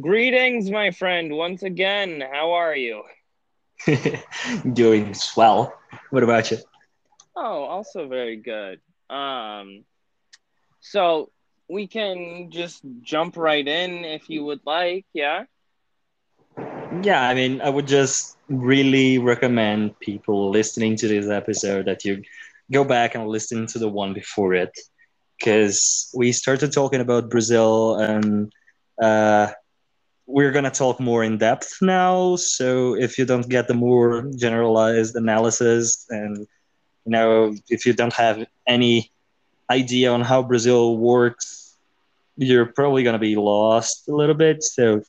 [0.00, 2.22] Greetings, my friend, once again.
[2.32, 3.02] How are you?
[4.72, 5.74] Doing swell.
[6.10, 6.58] What about you?
[7.36, 8.80] Oh, also very good.
[9.10, 9.84] Um,
[10.80, 11.30] so
[11.68, 15.44] we can just jump right in if you would like, yeah?
[17.02, 22.22] Yeah, I mean, I would just really recommend people listening to this episode that you
[22.72, 24.72] go back and listen to the one before it
[25.38, 28.52] because we started talking about Brazil and
[29.02, 29.52] uh,
[30.30, 32.36] we're going to talk more in depth now.
[32.36, 36.38] So if you don't get the more generalized analysis and
[37.04, 39.10] you know if you don't have any
[39.70, 41.76] idea on how Brazil works,
[42.36, 44.62] you're probably going to be lost a little bit.
[44.62, 45.02] So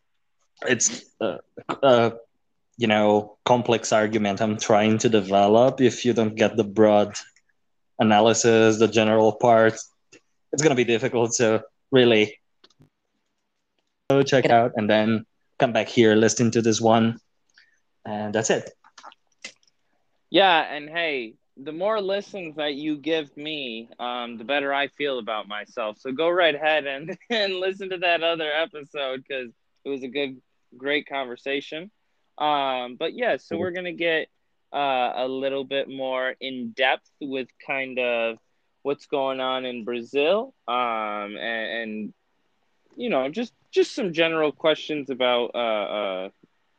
[0.67, 1.39] it's a,
[1.83, 2.13] a
[2.77, 5.81] you know complex argument I'm trying to develop.
[5.81, 7.15] If you don't get the broad
[7.99, 9.75] analysis, the general part,
[10.51, 11.33] it's going to be difficult.
[11.33, 11.61] So
[11.91, 12.40] really
[14.13, 15.25] go check it out and then
[15.59, 17.19] come back here, listen to this one.
[18.05, 18.69] And that's it.
[20.29, 25.19] Yeah, and hey, the more listens that you give me, um, the better I feel
[25.19, 25.97] about myself.
[25.99, 29.51] So go right ahead and, and listen to that other episode because
[29.85, 30.41] it was a good,
[30.77, 31.91] great conversation.
[32.37, 34.27] Um, but yeah, so we're gonna get
[34.73, 38.37] uh, a little bit more in depth with kind of
[38.83, 42.13] what's going on in Brazil, um, and, and
[42.95, 46.29] you know, just just some general questions about uh, uh,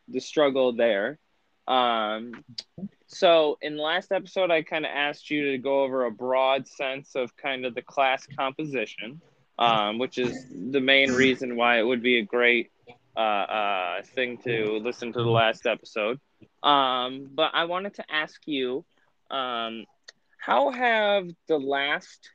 [0.09, 1.19] the struggle there.
[1.67, 2.45] Um,
[3.07, 6.67] so in the last episode, I kind of asked you to go over a broad
[6.67, 9.21] sense of kind of the class composition,
[9.59, 12.71] um, which is the main reason why it would be a great
[13.17, 16.19] uh, uh, thing to listen to the last episode.
[16.63, 18.85] Um, but I wanted to ask you,
[19.31, 19.85] um,
[20.39, 22.31] how have the last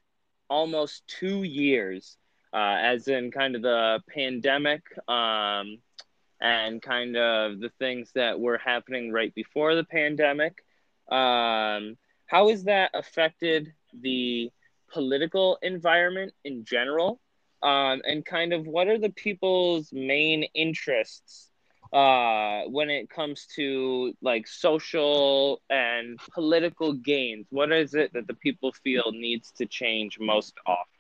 [0.50, 2.18] almost two years
[2.54, 5.80] uh, as in kind of the pandemic um,
[6.40, 10.64] and kind of the things that were happening right before the pandemic.
[11.10, 14.52] Um, how has that affected the
[14.92, 17.20] political environment in general?
[17.64, 21.50] Um, and kind of what are the people's main interests
[21.92, 27.48] uh, when it comes to like social and political gains?
[27.50, 30.97] What is it that the people feel needs to change most often?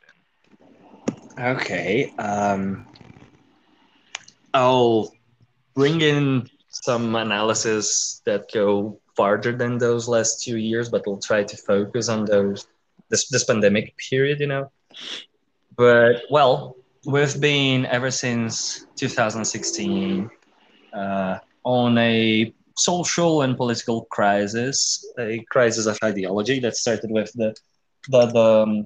[1.39, 2.13] Okay.
[2.17, 2.85] Um,
[4.53, 5.13] I'll
[5.75, 11.43] bring in some analysis that go farther than those last two years, but we'll try
[11.43, 12.67] to focus on those
[13.09, 14.71] this this pandemic period, you know.
[15.75, 16.75] But well,
[17.05, 20.29] we've been ever since 2016
[20.93, 27.55] uh, on a social and political crisis, a crisis of ideology that started with the
[28.09, 28.85] the the, um,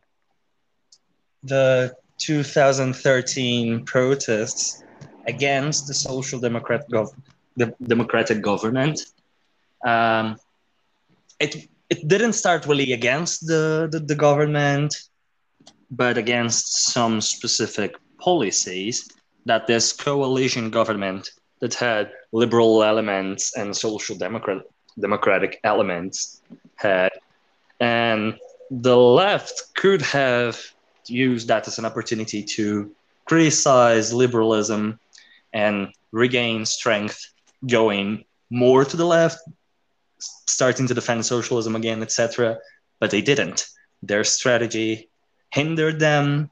[1.43, 4.83] the 2013 protests
[5.27, 7.15] against the social democrat gov-
[7.57, 8.99] the democratic government.
[9.85, 10.37] Um,
[11.39, 14.95] it it didn't start really against the, the, the government,
[15.89, 19.09] but against some specific policies
[19.45, 24.61] that this coalition government that had liberal elements and social democrat
[24.99, 26.41] democratic elements
[26.75, 27.11] had,
[27.79, 28.37] and
[28.69, 30.55] the left could have
[31.11, 32.91] use that as an opportunity to
[33.25, 34.99] criticize liberalism
[35.53, 37.33] and regain strength
[37.67, 39.37] going more to the left
[40.19, 42.57] starting to defend socialism again etc
[42.99, 43.67] but they didn't.
[44.03, 45.09] Their strategy
[45.51, 46.49] hindered them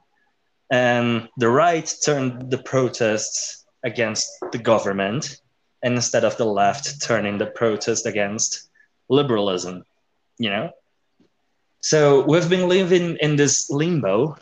[0.70, 5.40] and the right turned the protests against the government
[5.82, 8.68] instead of the left turning the protest against
[9.08, 9.84] liberalism
[10.40, 10.70] you know?
[11.82, 14.36] So we've been living in this limbo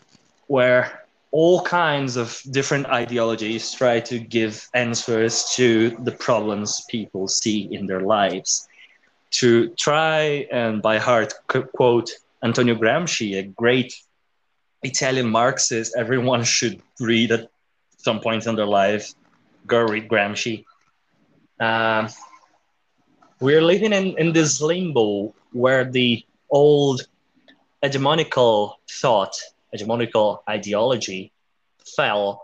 [0.48, 7.68] where all kinds of different ideologies try to give answers to the problems people see
[7.70, 8.66] in their lives.
[9.42, 12.10] To try and by heart quote
[12.42, 13.94] Antonio Gramsci, a great
[14.82, 17.50] Italian Marxist everyone should read at
[17.98, 19.12] some point in their life.
[19.66, 20.64] Go read Gramsci.
[21.60, 22.08] Um,
[23.40, 27.06] we're living in, in this limbo where the old
[27.82, 29.34] hegemonical thought,
[29.74, 31.32] hegemonical ideology
[31.96, 32.42] fell,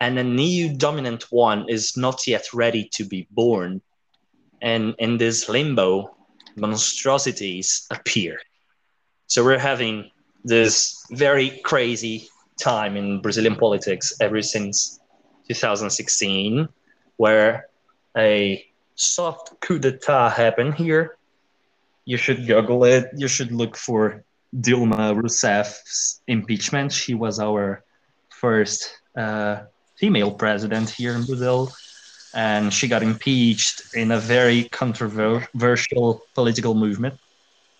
[0.00, 3.80] and a new dominant one is not yet ready to be born.
[4.62, 6.16] And in this limbo,
[6.56, 8.38] monstrosities appear.
[9.26, 10.10] So we're having
[10.44, 12.28] this very crazy
[12.58, 15.00] time in Brazilian politics ever since
[15.48, 16.68] 2016,
[17.16, 17.68] where
[18.16, 18.64] a
[18.94, 21.16] soft coup d'etat happened here.
[22.04, 23.10] You should Google it.
[23.16, 24.24] You should look for
[24.54, 26.92] Dilma Rousseff's impeachment.
[26.92, 27.84] She was our
[28.28, 29.62] first uh,
[29.96, 31.72] female president here in Brazil,
[32.34, 37.14] and she got impeached in a very controversial political movement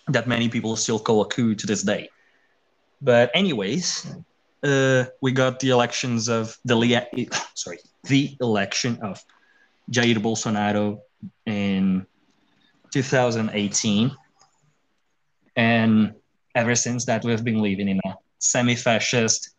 [0.07, 2.09] that many people still call a coup to this day.
[3.01, 4.05] But anyways,
[4.63, 6.75] uh, we got the elections of the
[7.55, 9.23] sorry the election of
[9.91, 11.01] Jair Bolsonaro
[11.45, 12.05] in
[12.91, 14.11] 2018,
[15.55, 16.13] and
[16.55, 19.51] ever since that we've been living in a semi-fascist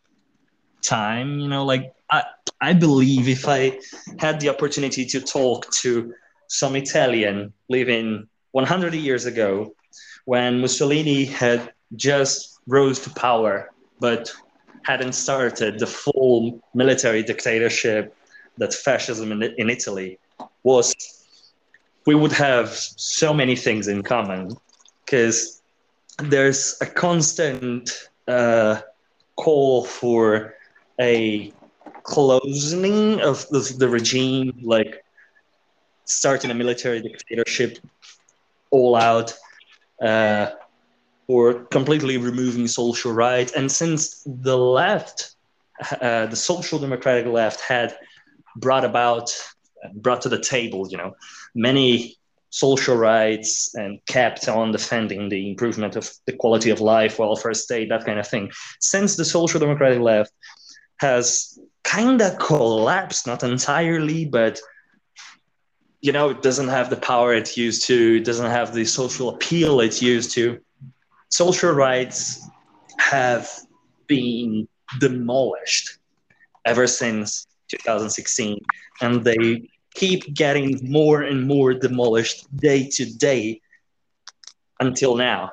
[0.82, 1.38] time.
[1.38, 2.22] You know, like I
[2.60, 3.78] I believe if I
[4.18, 6.14] had the opportunity to talk to
[6.48, 9.74] some Italian living 100 years ago,
[10.26, 14.32] when Mussolini had just rose to power, but
[14.84, 18.14] hadn't started the full military dictatorship
[18.58, 20.18] that fascism in, in Italy
[20.62, 20.94] was,
[22.06, 24.54] we would have so many things in common
[25.04, 25.61] because
[26.30, 28.80] there's a constant uh,
[29.36, 30.54] call for
[31.00, 31.52] a
[32.02, 35.04] closing of the, the regime, like
[36.04, 37.78] starting a military dictatorship
[38.70, 39.34] all out,
[40.00, 40.50] uh,
[41.28, 43.52] or completely removing social rights.
[43.52, 45.36] And since the left,
[46.00, 47.96] uh, the social democratic left, had
[48.56, 49.34] brought about,
[49.94, 51.14] brought to the table, you know,
[51.54, 52.18] many
[52.52, 57.88] social rights and kept on defending the improvement of the quality of life, welfare state,
[57.88, 58.50] that kind of thing.
[58.78, 60.32] Since the social democratic left
[61.00, 64.60] has kind of collapsed, not entirely, but
[66.02, 69.30] you know, it doesn't have the power it used to, it doesn't have the social
[69.30, 70.60] appeal it used to.
[71.30, 72.46] Social rights
[72.98, 73.48] have
[74.08, 74.68] been
[75.00, 75.98] demolished
[76.66, 78.60] ever since 2016,
[79.00, 83.60] and they keep getting more and more demolished day to day
[84.80, 85.52] until now.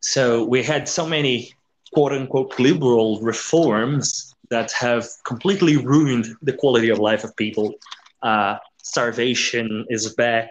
[0.00, 1.52] So we had so many
[1.92, 7.74] quote unquote liberal reforms that have completely ruined the quality of life of people.
[8.22, 10.50] Uh, starvation is back.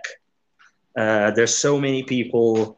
[0.97, 2.77] Uh, there's so many people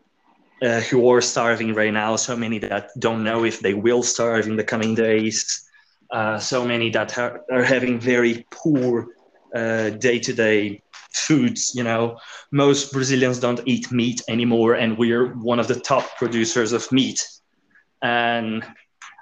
[0.62, 4.48] uh, who are starving right now, so many that don't know if they will starve
[4.48, 5.70] in the coming days,
[6.12, 9.08] uh, so many that are, are having very poor
[10.00, 10.81] day to day
[11.13, 11.74] foods.
[11.75, 12.18] You know,
[12.51, 17.25] most Brazilians don't eat meat anymore, and we're one of the top producers of meat.
[18.01, 18.65] And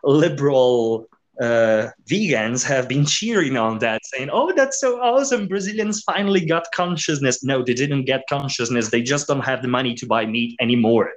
[0.04, 1.08] liberal
[1.42, 5.48] uh, vegans have been cheering on that, saying, "Oh, that's so awesome!
[5.48, 8.90] Brazilians finally got consciousness." No, they didn't get consciousness.
[8.90, 11.12] They just don't have the money to buy meat anymore.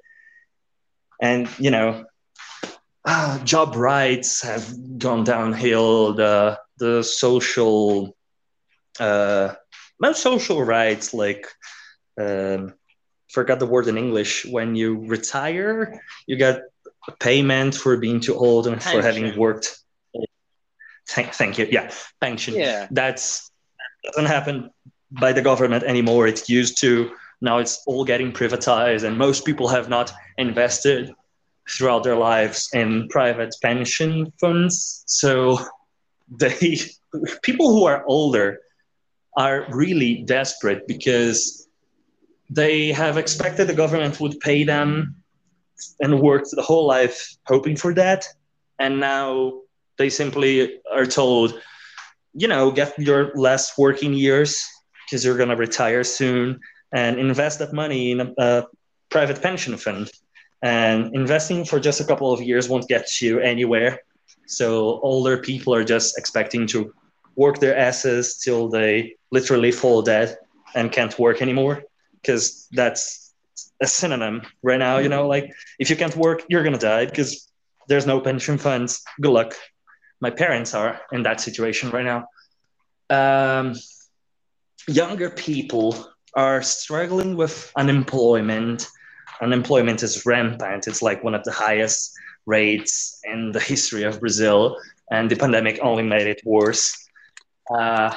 [1.20, 2.04] And you know,
[3.04, 6.14] uh, job rights have gone downhill.
[6.14, 8.16] The the social
[9.00, 9.54] uh,
[10.00, 11.46] most social rights like
[12.20, 12.74] um,
[13.30, 14.46] forgot the word in English.
[14.46, 16.62] When you retire, you get
[17.08, 19.00] a payment for being too old and pension.
[19.00, 19.78] for having worked.
[21.08, 21.66] Thank, thank you.
[21.70, 21.90] Yeah,
[22.20, 22.54] pension.
[22.54, 23.50] Yeah, that's
[24.04, 24.70] that doesn't happen
[25.10, 26.26] by the government anymore.
[26.26, 27.10] It used to.
[27.40, 31.12] Now it's all getting privatized, and most people have not invested
[31.70, 35.04] throughout their lives in private pension funds.
[35.06, 35.58] So
[36.38, 36.78] they
[37.42, 38.60] people who are older
[39.36, 41.68] are really desperate because
[42.50, 45.16] they have expected the government would pay them
[46.00, 48.26] and worked the whole life hoping for that.
[48.78, 49.60] And now
[49.96, 51.60] they simply are told,
[52.34, 54.64] you know, get your last working years
[55.04, 56.60] because you're going to retire soon
[56.92, 58.66] and invest that money in a, a
[59.10, 60.10] private pension fund.
[60.62, 64.00] And investing for just a couple of years won't get you anywhere.
[64.46, 66.92] So older people are just expecting to
[67.36, 70.36] work their asses till they literally fall dead
[70.74, 71.82] and can't work anymore
[72.14, 73.34] because that's
[73.80, 75.26] a synonym right now you know?
[75.26, 77.48] Like if you can't work you're gonna die because
[77.88, 79.02] there's no pension funds.
[79.20, 79.54] Good luck.
[80.20, 82.26] My parents are in that situation right now.
[83.10, 83.74] Um,
[84.86, 88.88] younger people are struggling with unemployment.
[89.40, 90.86] Unemployment is rampant.
[90.86, 92.12] It's like one of the highest
[92.44, 94.78] rates in the history of brazil
[95.10, 96.96] and the pandemic only made it worse.
[97.74, 98.14] Uh,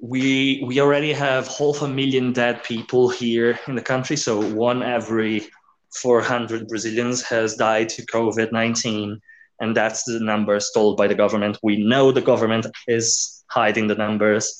[0.00, 4.16] we we already have half a million dead people here in the country.
[4.16, 5.48] So one every
[5.94, 9.20] 400 Brazilians has died to COVID 19,
[9.60, 11.58] and that's the numbers told by the government.
[11.62, 14.58] We know the government is hiding the numbers,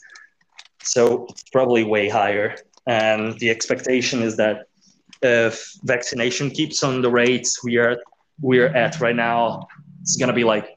[0.83, 2.57] so it's probably way higher.
[2.87, 4.67] And the expectation is that
[5.23, 7.97] if vaccination keeps on the rates we are
[8.43, 9.69] we're at right now,
[10.03, 10.69] it's gonna be like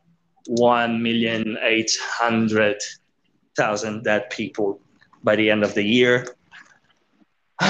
[0.47, 2.77] one million eight hundred
[3.55, 4.79] thousand dead people
[5.23, 6.27] by the end of the year.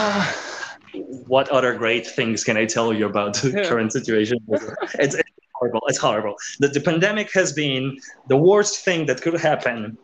[1.28, 4.40] what other great things can I tell you about the current situation?
[5.00, 5.82] It's, it's horrible.
[5.88, 6.36] It's horrible.
[6.60, 7.98] The, the pandemic has been
[8.28, 9.98] the worst thing that could happen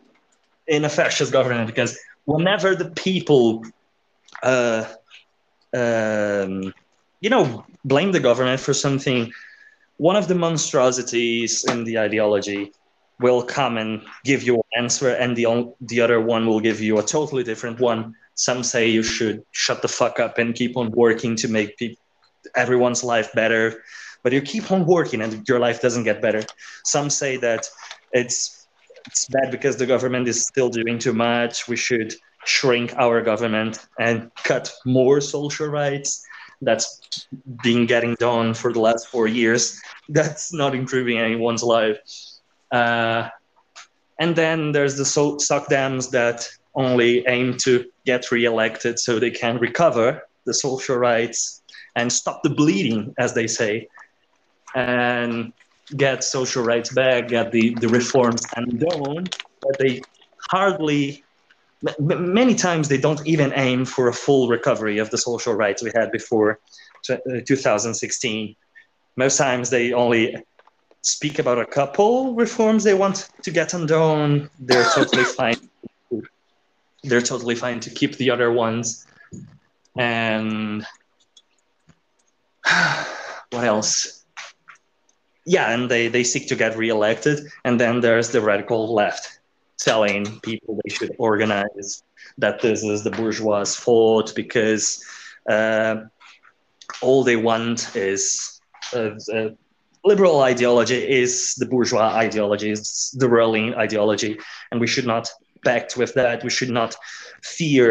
[0.68, 3.64] in a fascist government because whenever the people,
[4.44, 4.86] uh,
[5.74, 6.74] um,
[7.22, 9.32] you know, blame the government for something,
[9.98, 12.72] one of the monstrosities in the ideology
[13.20, 16.98] will come and give you an answer, and the the other one will give you
[17.00, 18.14] a totally different one.
[18.36, 22.02] Some say you should shut the fuck up and keep on working to make people,
[22.56, 23.84] everyone's life better,
[24.24, 26.44] but you keep on working and your life doesn't get better.
[26.86, 27.68] Some say that
[28.14, 28.68] it's
[29.06, 31.68] it's bad because the government is still doing too much.
[31.68, 32.14] We should
[32.46, 36.24] shrink our government and cut more social rights.
[36.62, 37.28] That's
[37.64, 39.82] been getting done for the last four years.
[40.10, 41.98] That's not improving anyone's life.
[42.72, 43.30] Uh,
[44.20, 49.58] and then there's the so- SOCDEMs that only aim to get re-elected so they can
[49.58, 51.62] recover the social rights
[51.96, 53.88] and stop the bleeding, as they say,
[54.76, 55.52] and
[55.96, 59.26] get social rights back, get the, the reforms undone,
[59.62, 60.02] but they
[60.50, 61.24] hardly,
[62.00, 65.92] many times they don't even aim for a full recovery of the social rights we
[65.96, 66.60] had before
[67.10, 68.56] uh, 2016.
[69.16, 70.36] Most times they only
[71.02, 74.50] speak about a couple reforms they want to get undone.
[74.60, 75.58] They're totally fine.
[77.04, 79.08] They're totally fine to keep the other ones.
[79.98, 80.86] And
[83.52, 84.26] what else?
[85.46, 87.40] Yeah, and they, they seek to get reelected.
[87.66, 89.40] And then there's the radical left
[89.78, 92.04] telling people they should organize,
[92.38, 95.04] that this is the bourgeois' fault because
[95.50, 95.96] uh,
[97.02, 98.62] all they want is
[98.94, 99.50] uh, uh,
[100.10, 104.40] liberal ideology is the bourgeois ideology, it's the ruling ideology,
[104.72, 105.26] and we should not
[105.64, 106.44] pact with that.
[106.44, 106.96] We should not
[107.44, 107.88] fear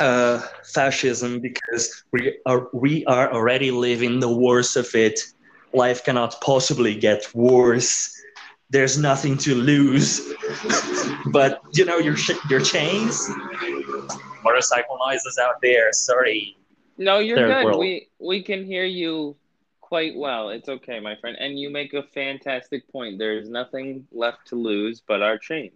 [0.00, 5.16] uh, fascism because we are we are already living the worst of it.
[5.84, 7.92] Life cannot possibly get worse.
[8.70, 10.08] There's nothing to lose,
[11.38, 12.16] but you know your
[12.48, 13.14] your chains.
[14.42, 15.92] Motorcycle noises out there.
[15.92, 16.56] Sorry.
[16.96, 17.64] No, you're Third good.
[17.66, 17.80] World.
[17.80, 19.36] We we can hear you
[19.90, 20.50] quite well.
[20.50, 21.36] It's okay, my friend.
[21.38, 23.18] And you make a fantastic point.
[23.18, 25.74] There's nothing left to lose but our chains.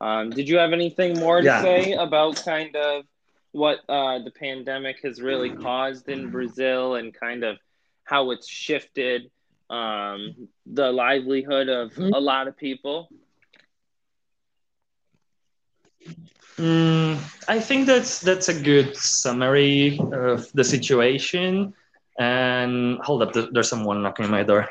[0.00, 1.62] Um, did you have anything more to yeah.
[1.62, 3.04] say about kind of
[3.52, 7.58] what uh, the pandemic has really caused in Brazil and kind of
[8.04, 9.30] how it's shifted
[9.68, 13.10] um, the livelihood of a lot of people?
[16.56, 17.18] Mm,
[17.48, 21.74] I think that's that's a good summary of the situation.
[22.18, 24.68] And hold up, there's someone knocking on my door.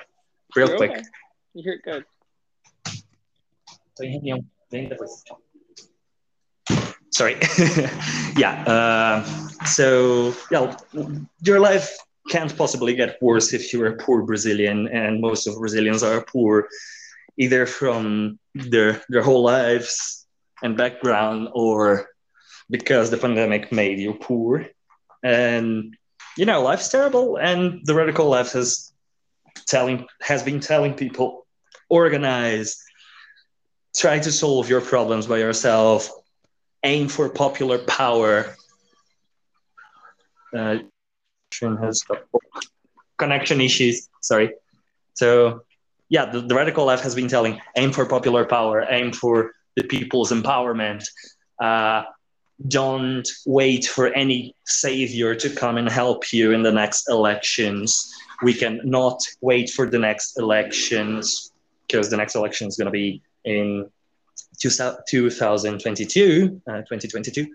[0.55, 0.91] Real You're quick.
[0.91, 1.01] Okay.
[1.53, 2.05] You're good.
[7.11, 7.37] Sorry.
[8.37, 8.63] yeah.
[8.65, 9.25] Uh,
[9.65, 10.75] so, yeah,
[11.41, 11.97] your life
[12.29, 16.67] can't possibly get worse if you're a poor Brazilian, and most of Brazilians are poor,
[17.37, 20.25] either from their their whole lives
[20.63, 22.07] and background, or
[22.69, 24.65] because the pandemic made you poor.
[25.23, 25.95] And
[26.37, 28.91] you know, life's terrible, and the radical left has
[29.67, 31.45] telling has been telling people
[31.89, 32.81] organize,
[33.95, 36.09] try to solve your problems by yourself,
[36.83, 38.55] aim for popular power.
[40.55, 40.77] Uh,
[43.17, 44.09] connection issues.
[44.21, 44.53] Sorry.
[45.13, 45.61] So,
[46.09, 49.83] yeah, the, the, radical left has been telling aim for popular power, aim for the
[49.83, 51.05] people's empowerment.
[51.59, 52.03] Uh,
[52.67, 58.13] don't wait for any savior to come and help you in the next elections.
[58.43, 61.51] We can not wait for the next elections
[61.87, 63.89] because the next election is going to be in
[64.59, 67.47] 2022, uh, 2022.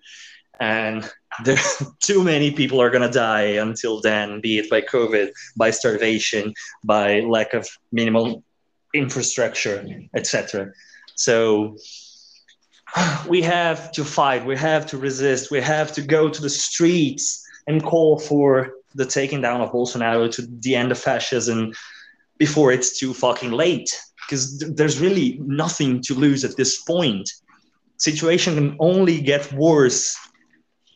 [0.59, 1.09] And
[1.45, 1.59] there,
[2.03, 6.55] too many people are going to die until then, be it by COVID, by starvation,
[6.85, 8.43] by lack of minimal
[8.95, 10.73] infrastructure, etc.
[11.15, 11.77] So
[13.29, 17.45] we have to fight, we have to resist, we have to go to the streets
[17.67, 21.73] and call for the taking down of Bolsonaro to the end of fascism
[22.39, 23.91] before it's too fucking late.
[24.27, 27.31] Because th- there's really nothing to lose at this point.
[27.99, 30.17] Situation can only get worse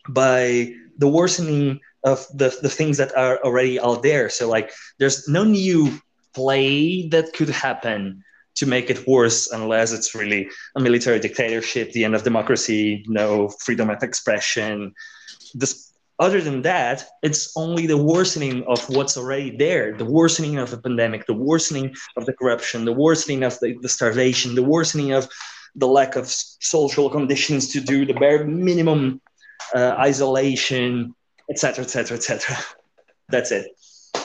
[0.09, 4.29] by the worsening of the, the things that are already out there.
[4.29, 5.99] So like there's no new
[6.33, 8.23] play that could happen
[8.55, 13.49] to make it worse unless it's really a military dictatorship, the end of democracy, no
[13.59, 14.93] freedom of expression.
[15.53, 20.69] This, other than that, it's only the worsening of what's already there, the worsening of
[20.69, 25.13] the pandemic, the worsening of the corruption, the worsening of the, the starvation, the worsening
[25.13, 25.27] of
[25.75, 29.21] the lack of social conditions to do the bare minimum
[29.73, 31.15] uh, isolation,
[31.49, 32.57] etc., etc., etc.
[33.29, 33.71] That's it.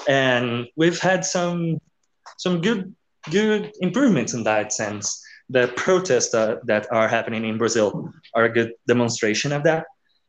[0.09, 1.79] And we've had some
[2.39, 2.95] some good
[3.31, 5.23] good improvements in that sense.
[5.49, 9.87] The protests uh, that are happening in Brazil are a good demonstration of that.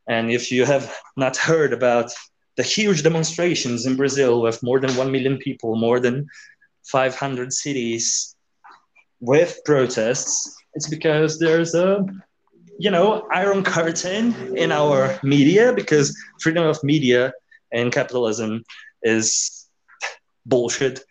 [0.07, 2.11] And if you have not heard about
[2.55, 6.27] the huge demonstrations in Brazil with more than 1 million people, more than
[6.85, 8.35] 500 cities
[9.19, 12.05] with protests, it's because there's a
[12.79, 17.33] you know iron curtain in our media because freedom of media
[17.71, 18.63] and capitalism
[19.01, 19.67] is
[20.45, 21.03] bullshit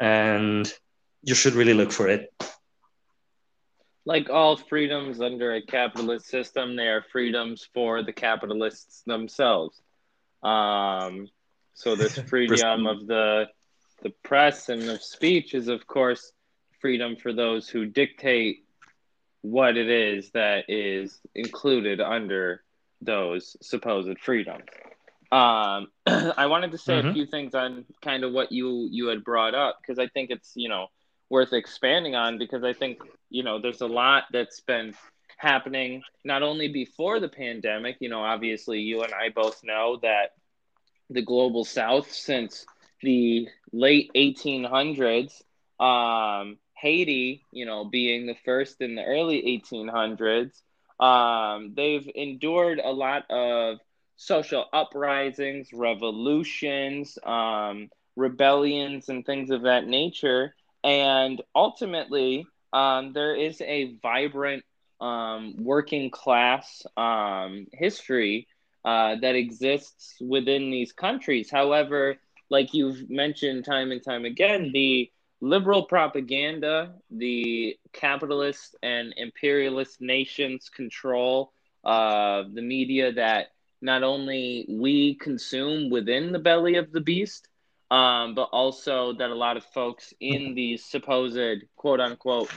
[0.00, 0.72] and
[1.24, 2.32] you should really look for it
[4.06, 9.80] like all freedoms under a capitalist system they are freedoms for the capitalists themselves
[10.42, 11.28] um,
[11.74, 13.46] so this freedom of the
[14.02, 16.32] the press and of speech is of course
[16.80, 18.64] freedom for those who dictate
[19.40, 22.62] what it is that is included under
[23.02, 24.64] those supposed freedoms.
[25.30, 27.08] Um, I wanted to say mm-hmm.
[27.08, 30.30] a few things on kind of what you you had brought up because I think
[30.30, 30.88] it's you know
[31.34, 34.94] worth expanding on because I think you know there's a lot that's been
[35.38, 37.96] happening not only before the pandemic.
[38.00, 40.32] You know, obviously you and I both know that
[41.10, 42.66] the global South since
[43.02, 45.42] the late 1800s
[45.80, 50.62] um, Haiti, you know, being the first in the early 1800s,
[51.00, 53.78] um, they've endured a lot of
[54.16, 60.54] social uprisings, revolutions, um, rebellions, and things of that nature.
[60.84, 64.64] And ultimately, um, there is a vibrant
[65.00, 68.48] um, working class um, history
[68.84, 71.50] uh, that exists within these countries.
[71.50, 72.16] However,
[72.50, 75.10] like you've mentioned time and time again, the
[75.40, 81.52] liberal propaganda, the capitalist and imperialist nations control
[81.84, 83.48] uh, the media that
[83.82, 87.48] not only we consume within the belly of the beast,
[87.94, 92.50] um, but also that a lot of folks in these supposed quote unquote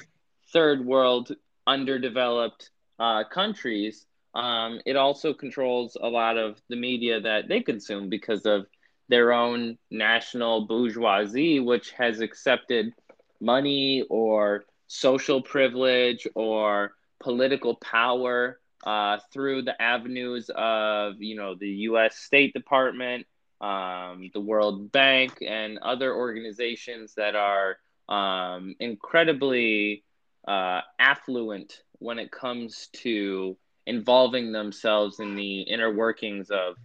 [0.51, 1.31] third world
[1.67, 8.09] underdeveloped uh, countries, um, it also controls a lot of the media that they consume
[8.09, 8.65] because of
[9.09, 12.91] their own national bourgeoisie, which has accepted
[13.39, 21.69] money or social privilege or political power uh, through the avenues of, you know, the
[21.89, 22.17] U.S.
[22.17, 23.27] State Department,
[23.61, 27.77] um, the World Bank, and other organizations that are
[28.09, 30.03] um, incredibly
[30.47, 36.75] uh, affluent when it comes to involving themselves in the inner workings of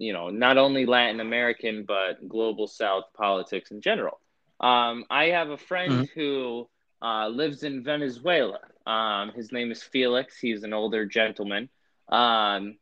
[0.00, 4.18] you know, not only Latin American, but global South politics in general.
[4.58, 6.18] Um, I have a friend mm-hmm.
[6.18, 6.68] who
[7.02, 8.60] uh, lives in Venezuela.
[8.86, 10.38] Um, his name is Felix.
[10.38, 11.68] He's an older gentleman.
[12.08, 12.78] Um,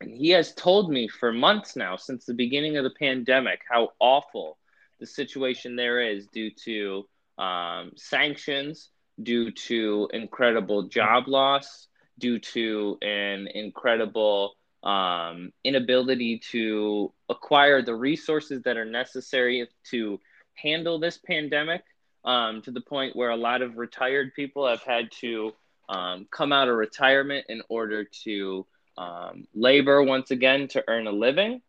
[0.00, 3.90] and he has told me for months now, since the beginning of the pandemic, how
[3.98, 4.58] awful
[4.98, 7.06] the situation there is due to
[7.38, 8.90] um, sanctions,
[9.22, 18.62] due to incredible job loss, due to an incredible um, inability to acquire the resources
[18.62, 20.18] that are necessary to
[20.54, 21.82] handle this pandemic
[22.24, 25.52] um, to the point where a lot of retired people have had to
[25.88, 28.66] um, come out of retirement in order to
[29.00, 31.62] um, labor once again to earn a living.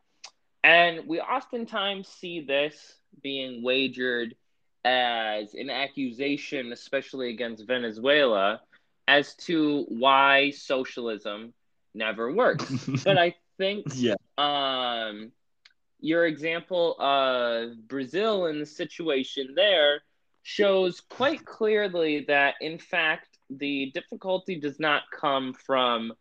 [0.64, 4.36] And we oftentimes see this being wagered
[4.84, 8.62] as an accusation, especially against Venezuela,
[9.08, 11.54] as to why socialism
[11.94, 12.70] never works.
[13.04, 14.16] but I think yeah.
[14.38, 15.32] um,
[16.02, 20.02] your example of Brazil and the situation there
[20.44, 26.14] shows quite clearly that, in fact, the difficulty does not come from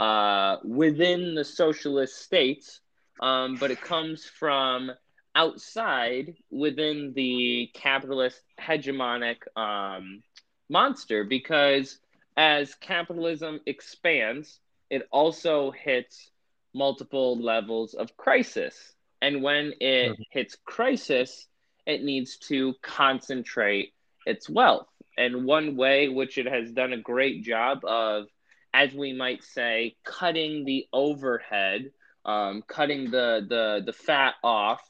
[0.00, 2.80] uh, within the socialist states,
[3.20, 4.90] um, but it comes from
[5.34, 10.22] outside within the capitalist hegemonic um,
[10.70, 11.98] monster because
[12.38, 16.30] as capitalism expands, it also hits
[16.72, 18.94] multiple levels of crisis.
[19.20, 20.22] And when it mm-hmm.
[20.30, 21.46] hits crisis,
[21.84, 23.92] it needs to concentrate
[24.24, 24.88] its wealth.
[25.18, 28.28] And one way which it has done a great job of,
[28.72, 31.90] as we might say, cutting the overhead,
[32.24, 34.80] um, cutting the, the, the fat off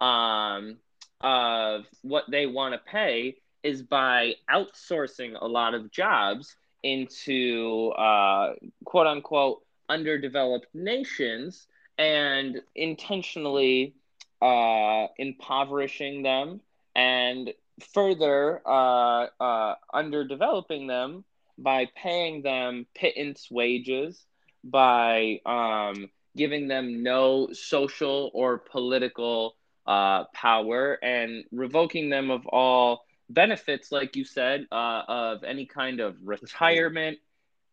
[0.00, 0.76] um,
[1.20, 8.52] of what they want to pay is by outsourcing a lot of jobs into uh,
[8.84, 11.66] quote unquote underdeveloped nations
[11.98, 13.94] and intentionally
[14.42, 16.60] uh, impoverishing them
[16.94, 17.52] and
[17.92, 21.24] further uh, uh, underdeveloping them
[21.58, 24.24] by paying them pittance wages,
[24.62, 33.04] by um, giving them no social or political uh, power and revoking them of all
[33.28, 37.18] benefits, like you said, uh, of any kind of retirement,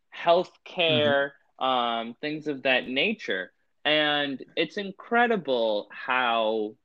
[0.09, 1.65] health care, mm-hmm.
[1.65, 3.51] um, things of that nature.
[3.83, 6.75] And it's incredible how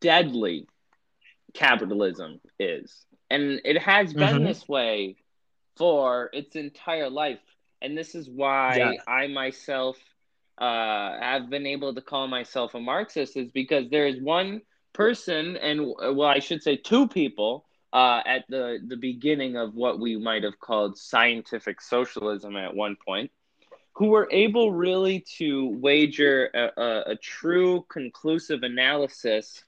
[0.00, 0.66] deadly
[1.52, 3.04] capitalism is.
[3.30, 4.44] And it has been mm-hmm.
[4.44, 5.16] this way
[5.76, 7.40] for its entire life.
[7.80, 8.92] And this is why yeah.
[9.06, 9.96] I myself
[10.58, 14.62] uh, have been able to call myself a Marxist, is because there is one
[14.92, 20.00] person, and well, I should say two people, uh, at the, the beginning of what
[20.00, 23.30] we might have called scientific socialism at one point,
[23.92, 29.62] who were able really to wager a, a, a true conclusive analysis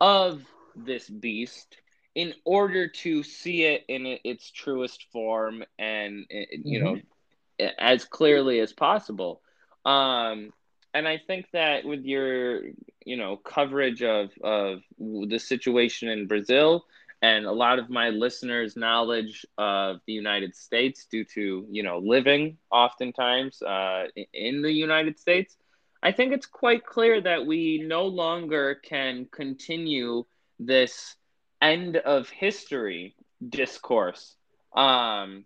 [0.00, 0.42] of
[0.74, 1.78] this beast
[2.16, 6.94] in order to see it in its truest form and you mm-hmm.
[6.94, 9.42] know as clearly as possible
[9.84, 10.50] um
[10.94, 12.62] and i think that with your
[13.04, 16.86] you know coverage of of the situation in brazil
[17.22, 21.98] and a lot of my listeners knowledge of the united states due to you know
[21.98, 25.56] living oftentimes uh, in the united states
[26.02, 30.24] I think it's quite clear that we no longer can continue
[30.60, 31.16] this
[31.60, 33.14] end of history
[33.46, 34.34] discourse.
[34.74, 35.44] Um,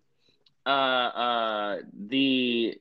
[0.65, 2.79] uh, uh, the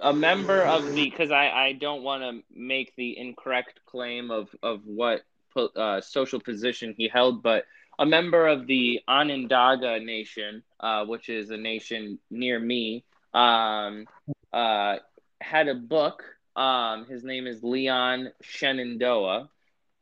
[0.00, 4.48] a member of the because I, I don't want to make the incorrect claim of
[4.62, 5.22] of what
[5.56, 7.64] uh, social position he held, but
[7.98, 14.06] a member of the Onondaga Nation, uh, which is a nation near me, um,
[14.52, 14.96] uh,
[15.40, 16.22] had a book.
[16.54, 19.48] Um, his name is Leon Shenandoah.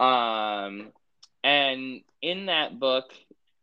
[0.00, 0.92] Um,
[1.44, 3.12] and in that book,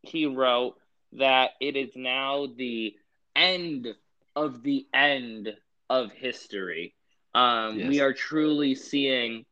[0.03, 0.75] he wrote
[1.13, 2.95] that it is now the
[3.35, 3.87] end
[4.35, 5.55] of the end
[5.89, 6.95] of history.
[7.35, 7.87] Um, yes.
[7.87, 9.45] We are truly seeing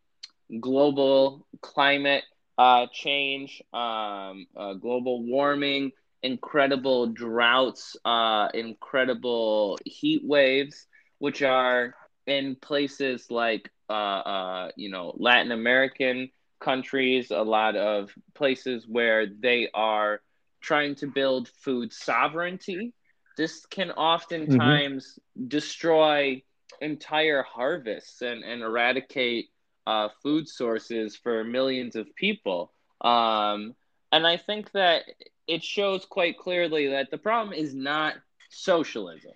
[0.60, 2.24] global climate
[2.58, 5.92] uh, change, um, uh, global warming,
[6.24, 10.88] incredible droughts, uh, incredible heat waves,
[11.20, 11.96] which are
[12.28, 16.30] in places like uh, uh, you know Latin American
[16.60, 20.22] countries, a lot of places where they are
[20.62, 22.94] trying to build food sovereignty.
[23.38, 25.48] This can oftentimes mm-hmm.
[25.48, 26.44] destroy
[26.82, 29.50] entire harvests and, and eradicate
[29.88, 32.72] uh, food sources for millions of people.
[33.02, 33.76] Um,
[34.12, 35.04] and I think that
[35.48, 38.16] it shows quite clearly that the problem is not
[38.50, 39.32] socialism.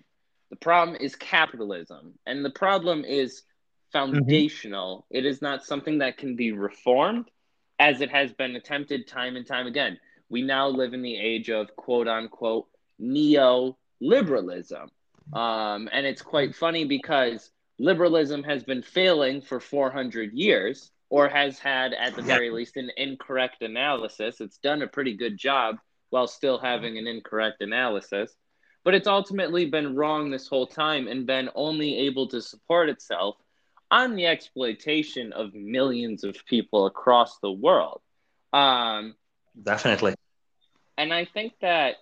[0.50, 3.42] The problem is capitalism, and the problem is
[3.94, 4.98] foundational.
[4.98, 5.16] Mm-hmm.
[5.16, 7.30] It is not something that can be reformed,
[7.78, 9.98] as it has been attempted time and time again.
[10.28, 12.66] We now live in the age of quote unquote
[13.00, 14.88] neoliberalism.
[15.32, 21.58] Um, and it's quite funny because liberalism has been failing for 400 years or has
[21.58, 24.40] had, at the very least, an incorrect analysis.
[24.40, 25.76] It's done a pretty good job
[26.10, 28.34] while still having an incorrect analysis
[28.84, 33.36] but it's ultimately been wrong this whole time and been only able to support itself
[33.90, 38.00] on the exploitation of millions of people across the world.
[38.52, 39.14] Um,
[39.60, 40.14] Definitely.
[40.96, 41.96] And I think that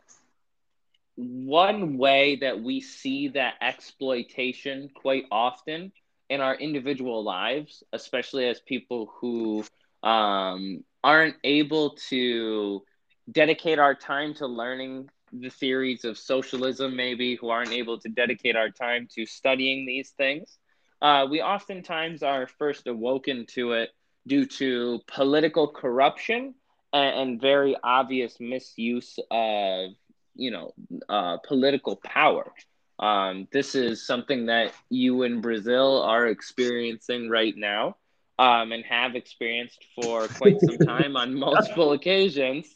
[1.17, 5.93] one way that we see that exploitation quite often
[6.31, 9.65] in our individual lives, especially as people who
[10.03, 12.83] um, aren't able to
[13.31, 18.57] dedicate our time to learning the theories of socialism, maybe, who aren't able to dedicate
[18.57, 20.59] our time to studying these things.
[21.03, 23.91] Uh, we oftentimes are first awoken to it
[24.27, 26.55] due to political corruption
[26.93, 29.91] and, and very obvious misuse of,
[30.37, 30.73] you know,
[31.09, 32.53] uh, political power.
[33.01, 37.97] Um, this is something that you in Brazil are experiencing right now
[38.39, 42.67] um, and have experienced for quite some time on multiple occasions.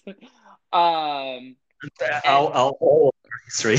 [0.72, 1.54] Um,
[2.24, 3.10] I'll, I'll
[3.44, 3.78] history.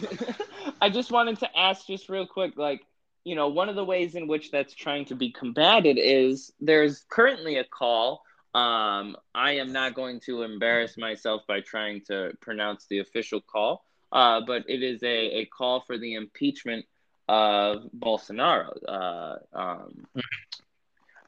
[0.80, 2.80] I just wanted to ask, just real quick, like,
[3.26, 7.04] you know, one of the ways in which that's trying to be combated is there's
[7.08, 8.22] currently a call.
[8.54, 13.84] Um, I am not going to embarrass myself by trying to pronounce the official call,
[14.12, 16.86] uh, but it is a, a call for the impeachment
[17.26, 18.70] of Bolsonaro.
[18.86, 20.06] Uh, um,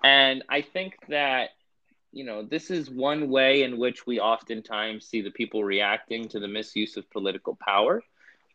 [0.05, 1.51] and I think that
[2.13, 6.39] you know, this is one way in which we oftentimes see the people reacting to
[6.39, 8.03] the misuse of political power.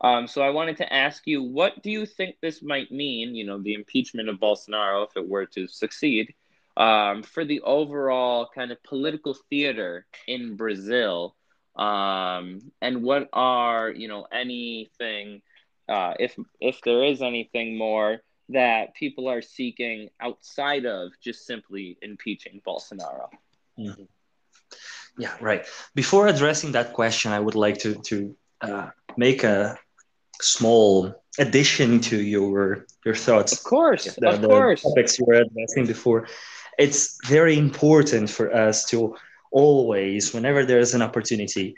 [0.04, 3.46] Um, so I wanted to ask you, what do you think this might mean, you
[3.46, 6.34] know, the impeachment of Bolsonaro, if it were to succeed,
[6.76, 11.36] um, for the overall kind of political theater in Brazil?
[11.78, 15.42] Um, and what are, you know, anything,
[15.88, 21.98] uh, if if there is anything more that people are seeking outside of just simply
[22.02, 23.30] impeaching Bolsonaro.
[23.80, 24.04] Mm-hmm.
[25.18, 25.66] Yeah, right.
[25.96, 29.78] Before addressing that question, I would like to to uh, make a
[30.44, 33.54] small addition to your your thoughts.
[33.54, 34.82] Of course, the, of the course.
[34.82, 36.28] Topics you were addressing before.
[36.78, 39.16] It's very important for us to
[39.52, 41.76] always, whenever there is an opportunity,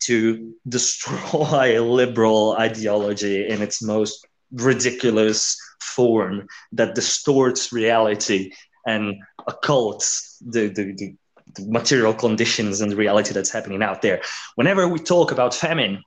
[0.00, 8.52] to destroy liberal ideology in its most ridiculous form that distorts reality
[8.86, 9.16] and
[9.48, 11.14] occults the, the, the,
[11.56, 14.22] the material conditions and the reality that's happening out there.
[14.54, 16.02] Whenever we talk about famine,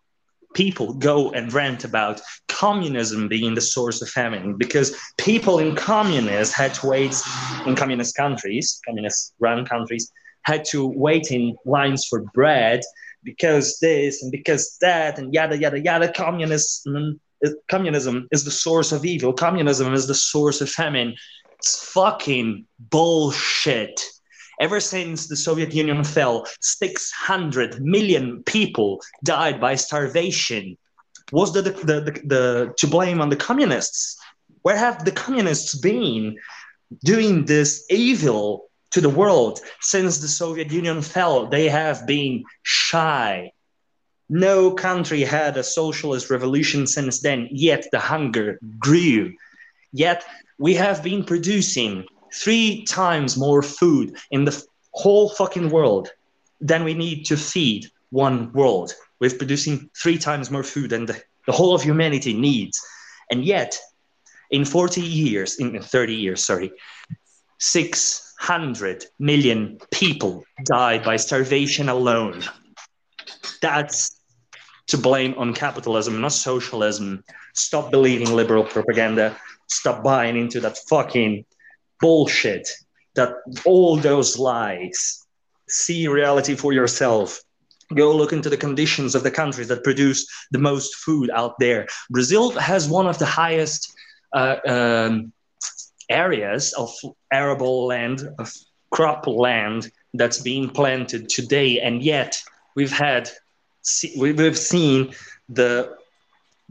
[0.53, 6.53] people go and rant about communism being the source of famine because people in communists
[6.53, 7.15] had to wait
[7.65, 10.11] in communist countries, communist run countries,
[10.43, 12.81] had to wait in lines for bread
[13.23, 16.11] because this and because that and yada yada yada.
[16.11, 19.33] Communism, uh, communism is the source of evil.
[19.33, 21.15] Communism is the source of famine.
[21.57, 24.01] It's fucking bullshit.
[24.61, 30.77] Ever since the Soviet Union fell, 600 million people died by starvation.
[31.31, 34.19] Was the, the, the, the, to blame on the communists?
[34.61, 36.37] Where have the communists been
[37.03, 41.47] doing this evil to the world since the Soviet Union fell?
[41.47, 43.53] They have been shy.
[44.29, 49.33] No country had a socialist revolution since then, yet the hunger grew.
[49.91, 50.23] Yet
[50.59, 56.09] we have been producing three times more food in the whole fucking world
[56.59, 58.93] than we need to feed one world.
[59.19, 62.79] We're producing three times more food than the, the whole of humanity needs.
[63.31, 63.77] And yet,
[64.49, 66.71] in 40 years, in 30 years, sorry,
[67.59, 72.43] 600 million people died by starvation alone.
[73.61, 74.19] That's
[74.87, 77.23] to blame on capitalism, not socialism.
[77.53, 79.37] Stop believing liberal propaganda.
[79.67, 81.45] Stop buying into that fucking
[82.01, 82.69] bullshit
[83.15, 83.33] that
[83.65, 85.25] all those lies
[85.69, 87.41] see reality for yourself.
[87.95, 91.87] Go look into the conditions of the countries that produce the most food out there.
[92.09, 93.93] Brazil has one of the highest
[94.33, 95.33] uh, um,
[96.09, 96.89] areas of
[97.31, 98.53] arable land of
[98.91, 101.79] crop land that's being planted today.
[101.79, 102.41] And yet
[102.75, 103.29] we've had
[104.17, 105.13] we've seen
[105.49, 105.97] the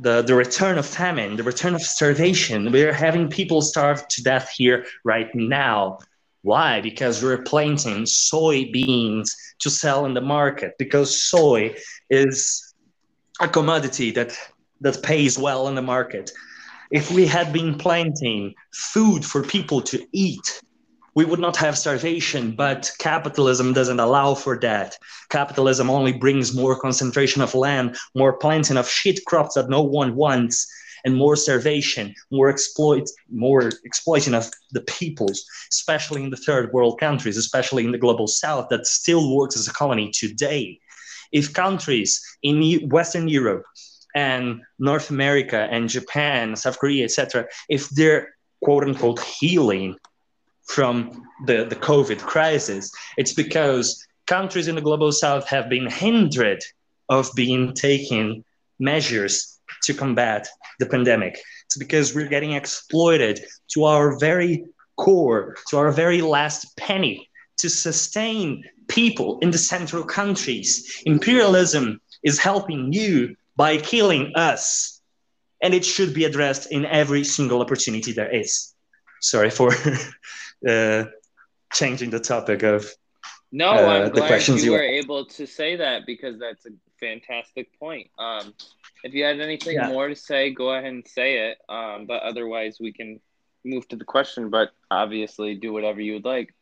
[0.01, 2.73] the, the return of famine, the return of starvation.
[2.73, 5.99] We're having people starve to death here right now.
[6.43, 6.81] Why?
[6.81, 11.77] Because we're planting soybeans to sell in the market because soy
[12.09, 12.75] is
[13.41, 14.37] a commodity that,
[14.81, 16.31] that pays well in the market.
[16.91, 20.63] If we had been planting food for people to eat,
[21.15, 24.97] we would not have starvation, but capitalism doesn't allow for that.
[25.29, 30.15] Capitalism only brings more concentration of land, more planting of shit crops that no one
[30.15, 30.71] wants,
[31.05, 37.01] and more starvation, more exploit, more exploiting of the peoples, especially in the third world
[37.01, 40.79] countries, especially in the global south that still works as a colony today.
[41.33, 43.65] If countries in Western Europe
[44.15, 49.97] and North America and Japan, South Korea, etc., if they're quote unquote healing
[50.71, 56.63] from the, the COVID crisis, it's because countries in the global south have been hindered
[57.09, 58.45] of being taking
[58.79, 61.41] measures to combat the pandemic.
[61.67, 64.65] It's because we're getting exploited to our very
[64.97, 67.29] core, to our very last penny
[67.59, 71.03] to sustain people in the central countries.
[71.05, 75.01] Imperialism is helping you by killing us.
[75.63, 78.73] And it should be addressed in every single opportunity there is.
[79.21, 79.73] Sorry for
[80.69, 81.05] uh,
[81.73, 82.91] changing the topic of
[83.53, 86.71] no, uh, I'm glad you, you were able to say that because that's a
[87.01, 88.09] fantastic point.
[88.19, 88.55] Um,
[89.03, 89.89] if you had anything yeah.
[89.89, 91.59] more to say, go ahead and say it.
[91.69, 93.21] Um, but otherwise, we can
[93.65, 94.51] move to the question.
[94.51, 96.55] But obviously, do whatever you would like.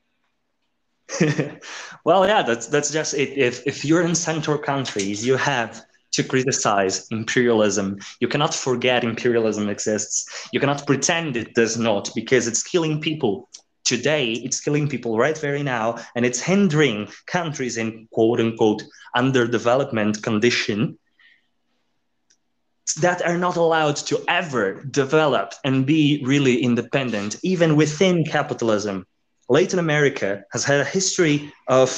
[2.05, 3.37] well, yeah, that's that's just it.
[3.37, 7.99] If if you're in central countries, you have to criticize imperialism.
[8.21, 10.49] You cannot forget imperialism exists.
[10.53, 13.49] You cannot pretend it does not because it's killing people
[13.89, 18.83] today it's killing people right very now and it's hindering countries in quote unquote
[19.17, 20.99] underdevelopment condition
[23.01, 29.07] that are not allowed to ever develop and be really independent even within capitalism
[29.51, 31.89] Latin America has had a history of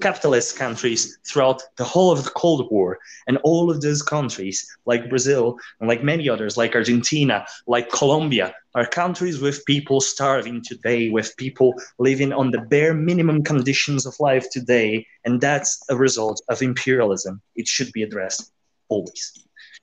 [0.00, 2.98] capitalist countries throughout the whole of the Cold War.
[3.28, 8.52] And all of those countries, like Brazil and like many others, like Argentina, like Colombia,
[8.76, 14.14] are countries with people starving today, with people living on the bare minimum conditions of
[14.20, 15.06] life today.
[15.24, 17.40] And that's a result of imperialism.
[17.56, 18.52] It should be addressed
[18.88, 19.32] always.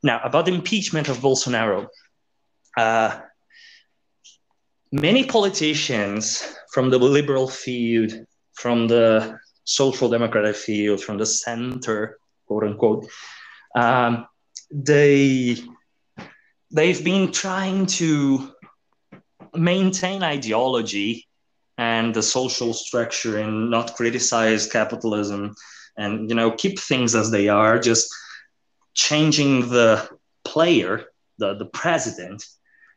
[0.03, 1.87] Now, about the impeachment of Bolsonaro.
[2.77, 3.19] Uh,
[4.91, 8.13] many politicians from the liberal field,
[8.53, 13.07] from the social democratic field, from the center, quote unquote,
[13.75, 14.27] um,
[14.71, 15.57] they
[16.71, 18.52] they've been trying to
[19.55, 21.27] maintain ideology
[21.77, 25.55] and the social structure and not criticize capitalism
[25.97, 28.13] and you know keep things as they are just
[28.93, 30.07] changing the
[30.43, 31.05] player
[31.39, 32.45] the, the president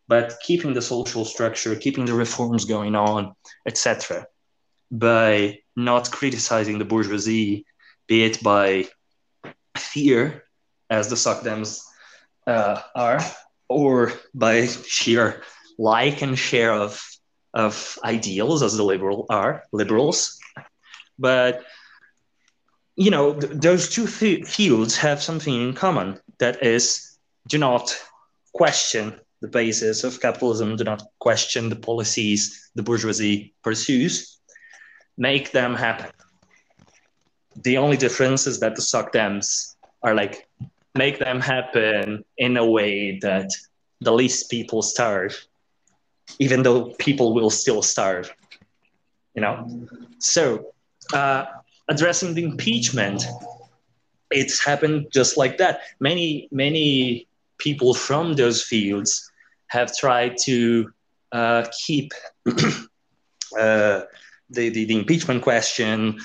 [0.08, 3.34] but keeping the social structure keeping the reforms going on
[3.66, 4.26] etc
[4.90, 7.64] by not criticizing the bourgeoisie
[8.06, 8.86] be it by
[9.76, 10.44] fear
[10.90, 11.80] as the SOCDEMs
[12.46, 13.20] uh, are
[13.68, 15.42] or by sheer
[15.78, 17.02] like and share of
[17.54, 20.38] of ideals as the liberal are liberals.
[21.18, 21.62] But
[22.96, 27.16] you know th- those two fields have something in common that is
[27.48, 27.96] do not
[28.52, 34.38] question the basis of capitalism do not question the policies the bourgeoisie pursues.
[35.18, 36.10] Make them happen.
[37.62, 40.46] The only difference is that the SOCDEMs are like
[40.94, 43.50] make them happen in a way that
[44.00, 45.34] the least people starve
[46.38, 48.32] even though people will still starve.
[49.34, 49.86] You know,
[50.18, 50.72] so
[51.12, 51.44] uh,
[51.88, 53.24] addressing the impeachment,
[54.30, 55.80] it's happened just like that.
[56.00, 59.30] Many many people from those fields
[59.68, 60.90] have tried to
[61.32, 62.12] uh, keep
[62.46, 64.02] uh,
[64.50, 66.18] the, the, the impeachment question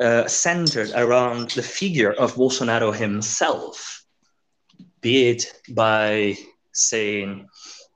[0.00, 4.04] uh, centered around the figure of Bolsonaro himself,
[5.00, 6.36] be it by
[6.72, 7.48] saying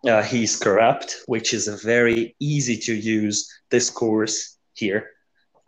[0.06, 5.10] uh, he's corrupt, which is a very easy to use discourse here,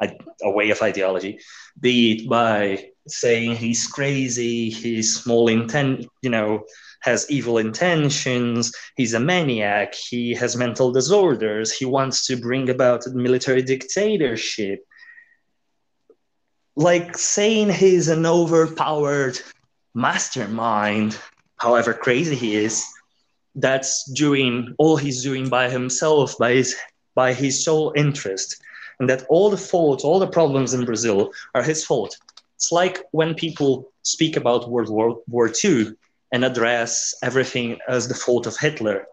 [0.01, 0.11] a,
[0.43, 1.41] a way of ideology,
[1.81, 6.65] be it by saying he's crazy, he's small intent, you know,
[7.01, 13.07] has evil intentions, he's a maniac, he has mental disorders, he wants to bring about
[13.07, 14.85] a military dictatorship.
[16.77, 19.41] Like saying he's an overpowered
[19.95, 21.19] mastermind,
[21.57, 22.87] however crazy he is,
[23.55, 26.77] that's doing all he's doing by himself, by his
[27.15, 28.63] by his sole interest,
[28.99, 32.17] and that all the faults, all the problems in Brazil are his fault.
[32.55, 35.95] It's like when people speak about World War, War II
[36.33, 39.07] and address everything as the fault of Hitler.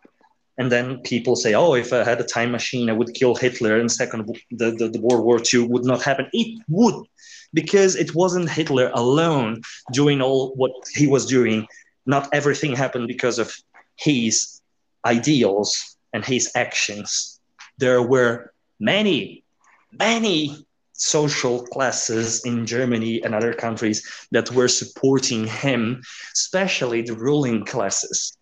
[0.57, 3.79] And then people say, oh, if I had a time machine, I would kill Hitler
[3.79, 6.27] and second the, the, the World War II would not happen.
[6.33, 7.05] It would,
[7.53, 9.61] because it wasn't Hitler alone
[9.93, 11.67] doing all what he was doing.
[12.05, 13.55] Not everything happened because of
[13.97, 14.61] his
[15.05, 17.39] ideals and his actions.
[17.77, 19.43] There were many,
[19.91, 26.01] many social classes in Germany and other countries that were supporting him,
[26.33, 28.37] especially the ruling classes.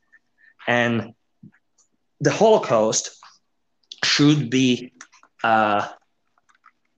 [0.68, 1.14] And
[2.22, 3.12] the Holocaust
[4.04, 4.94] should be,
[5.44, 5.88] uh,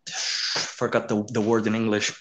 [0.10, 2.14] forgot the, the word in English,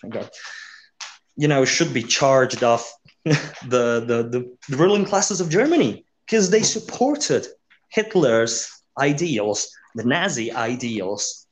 [1.37, 2.91] you know, should be charged off
[3.25, 7.47] the, the, the ruling classes of Germany because they supported
[7.89, 11.47] Hitler's ideals, the Nazi ideals,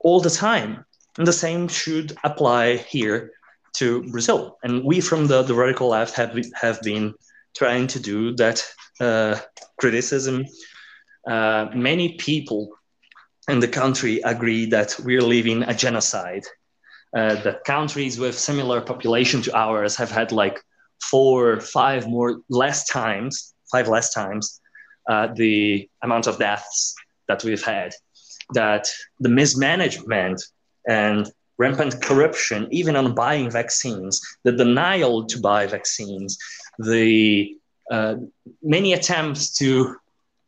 [0.00, 0.84] all the time.
[1.16, 3.32] And the same should apply here
[3.74, 4.58] to Brazil.
[4.64, 7.14] And we from the, the radical left have, have been
[7.56, 8.64] trying to do that
[9.00, 9.38] uh,
[9.78, 10.44] criticism.
[11.26, 12.70] Uh, many people
[13.48, 16.44] in the country agree that we're living a genocide.
[17.16, 20.60] Uh, countries with similar population to ours have had like
[21.00, 24.60] four, five more less times five less times
[25.12, 26.94] uh, the amount of deaths
[27.28, 27.90] that we've had.
[28.60, 28.84] That
[29.24, 30.38] the mismanagement
[30.88, 31.20] and
[31.62, 34.14] rampant corruption, even on buying vaccines,
[34.46, 36.30] the denial to buy vaccines,
[36.78, 37.56] the
[37.90, 38.14] uh,
[38.62, 39.96] many attempts to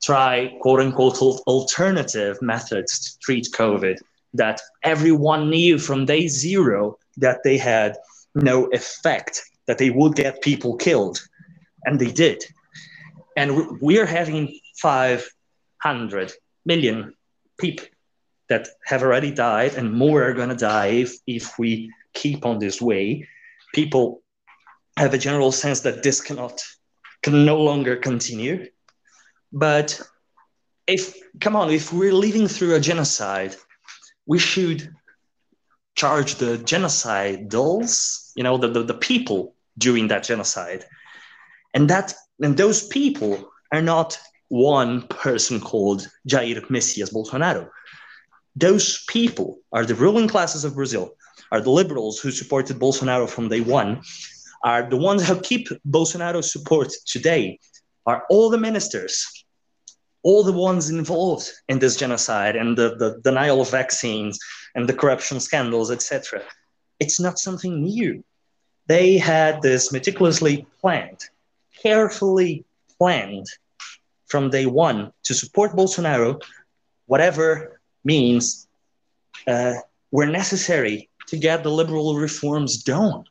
[0.02, 0.30] try
[0.62, 1.18] quote unquote
[1.54, 3.96] alternative methods to treat COVID
[4.34, 7.96] that everyone knew from day zero that they had
[8.34, 11.18] no effect, that they would get people killed.
[11.86, 12.38] And they did
[13.36, 16.32] and we are having 500
[16.64, 17.14] million
[17.58, 17.86] people
[18.48, 22.58] that have already died and more are going to die if, if we keep on
[22.58, 23.28] this way.
[23.74, 24.22] People
[24.96, 26.62] have a general sense that this cannot
[27.22, 28.66] can no longer continue.
[29.52, 30.00] But
[30.86, 33.56] if come on if we're living through a genocide
[34.26, 34.94] we should
[35.96, 40.84] charge the genocidals you know the, the, the people doing that genocide.
[41.74, 44.18] And that and those people are not
[44.48, 47.68] one person called Jair Messias Bolsonaro.
[48.54, 51.14] Those people are the ruling classes of Brazil,
[51.52, 54.02] are the liberals who supported Bolsonaro from day one,
[54.62, 57.58] are the ones who keep Bolsonaro's support today,
[58.06, 59.44] are all the ministers,
[60.22, 64.38] all the ones involved in this genocide and the, the denial of vaccines
[64.74, 66.42] and the corruption scandals, etc.
[66.98, 68.24] It's not something new.
[68.86, 71.28] They had this meticulously planned,
[71.86, 72.64] carefully
[72.98, 73.46] planned
[74.26, 76.42] from day one to support Bolsonaro,
[77.12, 78.66] whatever means
[79.46, 79.74] uh,
[80.10, 83.22] were necessary to get the liberal reforms done,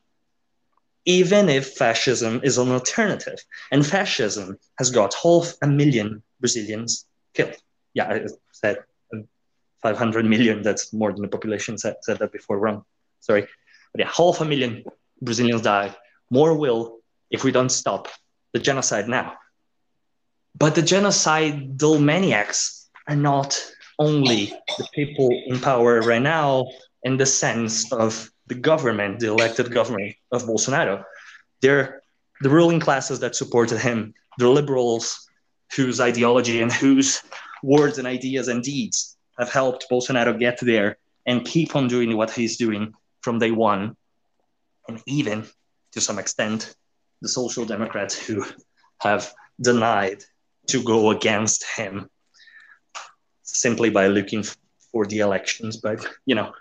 [1.04, 3.38] even if fascism is an alternative.
[3.72, 7.04] And fascism has got half a million Brazilians
[7.34, 7.56] killed.
[7.92, 8.76] Yeah, I said
[9.82, 12.84] 500 million, that's more than the population said, said that before, wrong.
[13.20, 13.42] Sorry.
[13.92, 14.84] But yeah, half a million
[15.20, 15.94] Brazilians died.
[16.30, 17.00] More will
[17.30, 18.08] if we don't stop
[18.52, 19.34] the genocide now.
[20.58, 23.60] But the genocidal maniacs are not
[23.98, 26.66] only the people in power right now
[27.02, 31.04] in the sense of the government, the elected government of Bolsonaro.
[31.60, 32.02] They're
[32.40, 35.28] the ruling classes that supported him, the liberals
[35.74, 37.22] whose ideology and whose
[37.62, 42.30] words and ideas and deeds have helped Bolsonaro get there and keep on doing what
[42.30, 43.96] he's doing from day one.
[44.88, 45.46] And even
[45.92, 46.74] to some extent,
[47.22, 48.44] the social democrats who
[49.00, 50.22] have denied
[50.66, 52.10] to go against him
[53.42, 54.44] simply by looking
[54.92, 55.76] for the elections.
[55.76, 56.52] But, you know,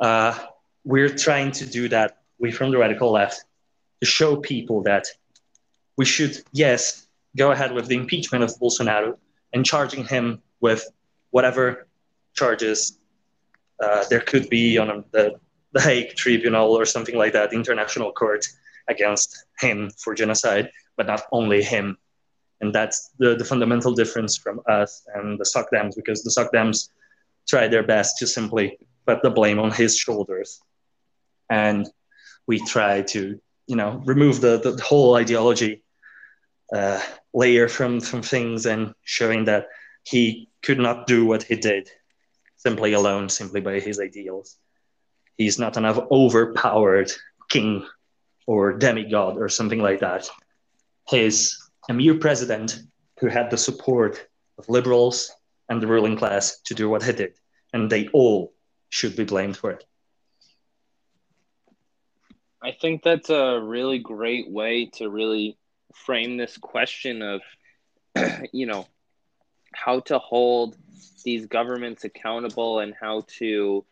[0.00, 0.38] uh,
[0.84, 3.44] we're trying to do that, we from the radical left,
[4.00, 5.06] to show people that
[5.96, 7.06] we should, yes,
[7.36, 9.16] go ahead with the impeachment of Bolsonaro
[9.52, 10.84] and charging him with
[11.30, 11.86] whatever
[12.34, 12.98] charges
[13.82, 15.34] uh, there could be on the,
[15.72, 18.46] the Hague Tribunal or something like that, international court
[18.88, 21.96] against him for genocide, but not only him.
[22.60, 26.90] And that's the, the fundamental difference from us and the SOCDEMs, because the SOCDEMs
[27.48, 30.60] try their best to simply put the blame on his shoulders.
[31.50, 31.88] And
[32.46, 35.82] we try to, you know, remove the, the, the whole ideology
[36.72, 37.00] uh,
[37.34, 39.66] layer from, from things and showing that
[40.04, 41.90] he could not do what he did
[42.56, 44.56] simply alone, simply by his ideals.
[45.36, 47.10] He's not an overpowered
[47.48, 47.84] king
[48.46, 50.28] or demigod or something like that.
[51.08, 52.80] He's a mere president
[53.20, 54.26] who had the support
[54.58, 55.32] of liberals
[55.68, 57.34] and the ruling class to do what he did,
[57.72, 58.52] and they all
[58.88, 59.84] should be blamed for it.
[62.62, 65.58] I think that's a really great way to really
[65.94, 67.40] frame this question of,
[68.52, 68.86] you know,
[69.74, 70.76] how to hold
[71.24, 73.84] these governments accountable and how to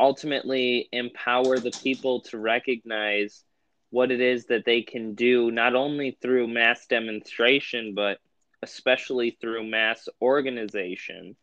[0.00, 3.44] ultimately empower the people to recognize
[3.96, 8.18] what it is that they can do, not only through mass demonstration, but
[8.62, 11.34] especially through mass organization.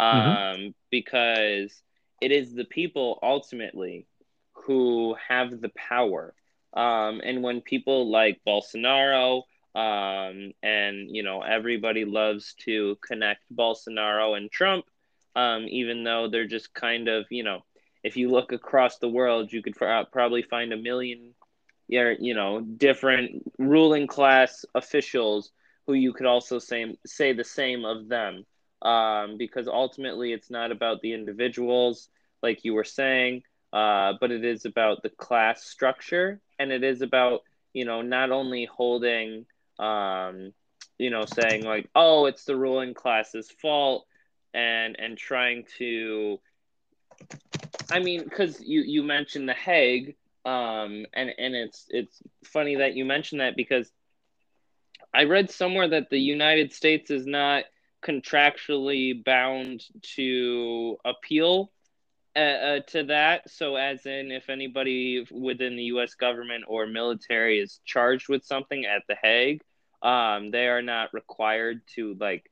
[0.00, 0.28] Mm-hmm.
[0.30, 0.68] Um, mm-hmm.
[0.88, 1.82] Because
[2.20, 4.06] it is the people ultimately
[4.52, 6.32] who have the power.
[6.74, 9.42] Um, and when people like Bolsonaro,
[9.74, 14.84] um, and you know everybody loves to connect Bolsonaro and Trump,
[15.34, 17.64] um, even though they're just kind of you know,
[18.04, 21.34] if you look across the world, you could probably find a million,
[21.88, 25.50] you know, different ruling class officials
[25.86, 28.44] who you could also say say the same of them.
[28.82, 32.08] Um, because ultimately it's not about the individuals,
[32.42, 37.02] like you were saying, uh, but it is about the class structure, and it is
[37.02, 39.46] about you know not only holding,
[39.78, 40.52] um,
[40.98, 44.06] you know, saying like, oh, it's the ruling class's fault,
[44.52, 46.38] and and trying to,
[47.90, 50.16] I mean, because you you mentioned the Hague,
[50.46, 53.90] um, and and it's it's funny that you mentioned that because
[55.12, 57.64] I read somewhere that the United States is not
[58.02, 59.82] contractually bound
[60.14, 61.72] to appeal
[62.36, 63.50] uh, uh, to that.
[63.50, 66.14] So, as in, if anybody within the U.S.
[66.14, 69.62] government or military is charged with something at the Hague,
[70.02, 72.48] um, they are not required to like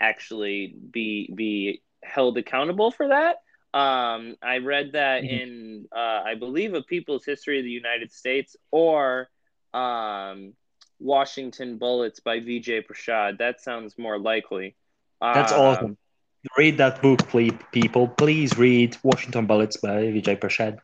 [0.00, 3.41] actually be be held accountable for that.
[3.74, 5.34] Um, I read that mm-hmm.
[5.34, 9.30] in, uh, I believe, a People's History of the United States or
[9.72, 10.52] um,
[10.98, 13.38] Washington Bullets by Vijay Prashad.
[13.38, 14.76] That sounds more likely.
[15.20, 15.98] That's um, awesome.
[16.58, 18.08] Read that book, please, people.
[18.08, 20.78] Please read Washington Bullets by Vijay Prashad.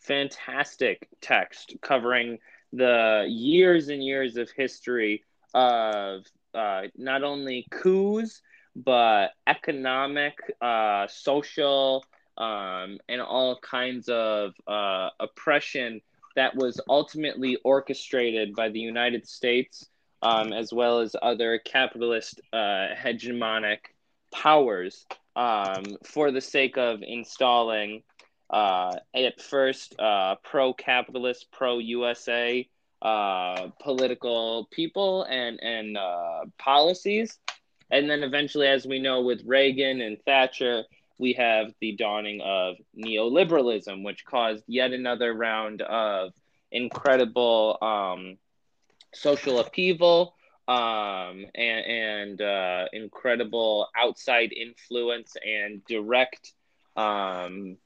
[0.00, 2.38] Fantastic text covering
[2.72, 5.24] the years and years of history
[5.54, 8.42] of uh, not only coups,
[8.76, 12.04] but economic, uh, social,
[12.36, 16.00] um, and all kinds of uh, oppression
[16.36, 19.88] that was ultimately orchestrated by the United States
[20.22, 23.78] um, as well as other capitalist uh, hegemonic
[24.32, 28.02] powers um, for the sake of installing
[28.50, 32.68] uh, at first uh, pro capitalist, pro USA
[33.02, 35.98] uh, political people and, and
[36.58, 37.38] policies.
[37.90, 40.84] And then eventually, as we know, with Reagan and Thatcher,
[41.18, 46.32] we have the dawning of neoliberalism, which caused yet another round of
[46.70, 48.38] incredible um,
[49.14, 50.34] social upheaval
[50.68, 56.52] um, and, and uh, incredible outside influence and direct
[56.96, 57.76] um,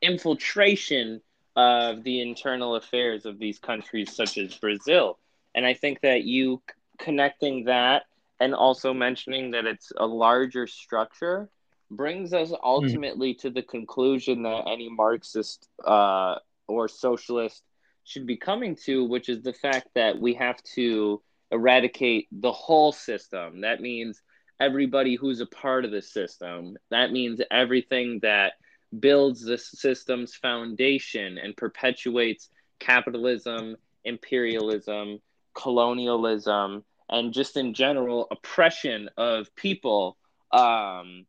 [0.00, 1.20] infiltration
[1.54, 5.18] of the internal affairs of these countries, such as Brazil.
[5.54, 6.62] And I think that you
[6.98, 8.04] connecting that
[8.40, 11.48] and also mentioning that it's a larger structure
[11.90, 13.38] brings us ultimately mm.
[13.38, 17.62] to the conclusion that any Marxist uh, or socialist
[18.04, 22.92] should be coming to, which is the fact that we have to eradicate the whole
[22.92, 23.60] system.
[23.60, 24.22] That means
[24.60, 26.76] everybody who's a part of the system.
[26.90, 28.54] That means everything that
[28.98, 35.20] builds the system's foundation and perpetuates capitalism, imperialism,
[35.54, 40.16] colonialism, and just in general oppression of people.
[40.52, 41.26] Um,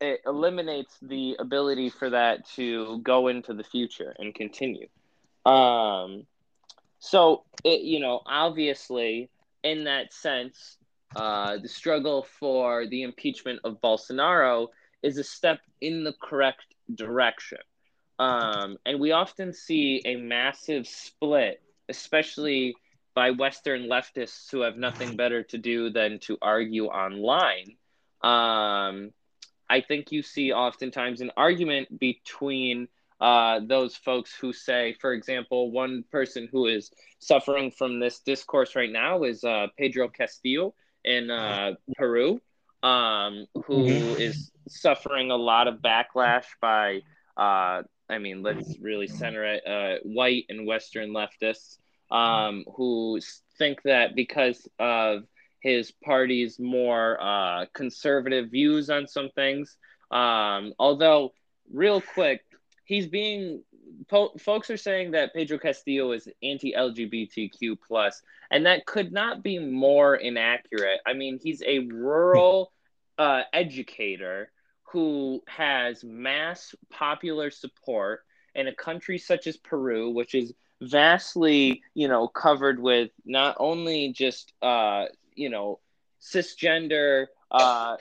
[0.00, 4.88] it eliminates the ability for that to go into the future and continue.
[5.44, 6.26] Um,
[6.98, 9.30] so, it, you know, obviously,
[9.62, 10.76] in that sense,
[11.14, 14.68] uh, the struggle for the impeachment of Bolsonaro
[15.02, 17.58] is a step in the correct direction.
[18.18, 22.74] Um, and we often see a massive split, especially
[23.16, 27.76] by Western leftists who have nothing better to do than to argue online.
[28.22, 29.10] Um,
[29.70, 32.88] I think you see oftentimes an argument between
[33.18, 38.76] uh, those folks who say, for example, one person who is suffering from this discourse
[38.76, 42.38] right now is uh, Pedro Castillo in uh, Peru,
[42.82, 44.30] um, who mm-hmm.
[44.68, 47.00] suffering a lot of backlash by,
[47.38, 51.78] uh, I mean, let's really center it, uh, white and Western leftists
[52.10, 53.20] um, who
[53.58, 55.24] think that because of
[55.60, 59.76] his party's more uh, conservative views on some things,
[60.10, 61.32] um, although,
[61.72, 62.42] real quick,
[62.84, 63.62] he's being
[64.08, 69.58] po- folks are saying that Pedro Castillo is anti-LGBTQ plus, and that could not be
[69.58, 71.00] more inaccurate.
[71.06, 72.72] I mean, he's a rural
[73.18, 74.50] uh, educator
[74.92, 78.20] who has mass popular support
[78.54, 84.12] in a country such as Peru, which is vastly, you know, covered with not only
[84.12, 85.78] just, uh, you know,
[86.20, 87.96] cisgender uh,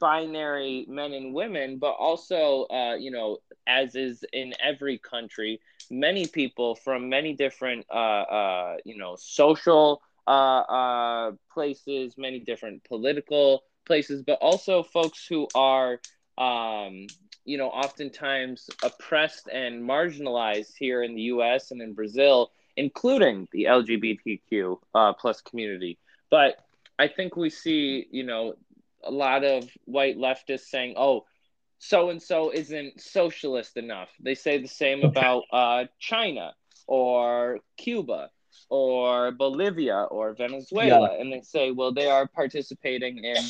[0.00, 5.60] binary men and women, but also, uh, you know, as is in every country,
[5.90, 12.84] many people from many different, uh, uh, you know, social uh, uh, places, many different
[12.84, 16.00] political places, but also folks who are,
[16.38, 17.06] um,
[17.44, 21.70] you know, oftentimes oppressed and marginalized here in the U.S.
[21.70, 25.98] and in Brazil, including the LGBTQ uh, plus community.
[26.30, 26.56] But
[26.98, 28.54] I think we see, you know,
[29.04, 31.26] a lot of white leftists saying, "Oh,
[31.78, 36.54] so and so isn't socialist enough." They say the same about uh, China
[36.86, 38.30] or Cuba
[38.72, 41.20] or Bolivia or Venezuela, yeah.
[41.20, 43.44] and they say, "Well, they are participating in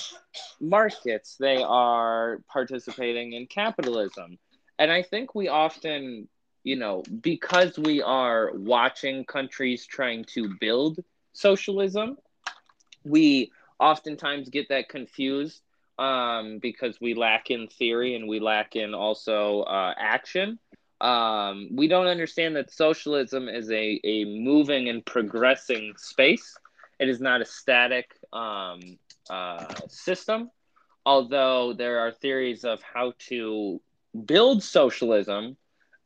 [0.61, 1.37] markets.
[1.39, 4.37] They are participating in capitalism."
[4.81, 6.29] And I think we often,
[6.65, 10.99] you know, because we are watching countries trying to build
[11.35, 12.19] socialism,
[13.05, 15.61] we oftentimes get that confused
[16.01, 20.59] um, because we lack in theory and we lack in also uh, action.
[21.03, 26.57] Um, we don't understand that socialism is a, a moving and progressing space.
[27.01, 28.99] It is not a static um,
[29.29, 30.51] uh, system,
[31.05, 33.81] although there are theories of how to
[34.27, 35.57] build socialism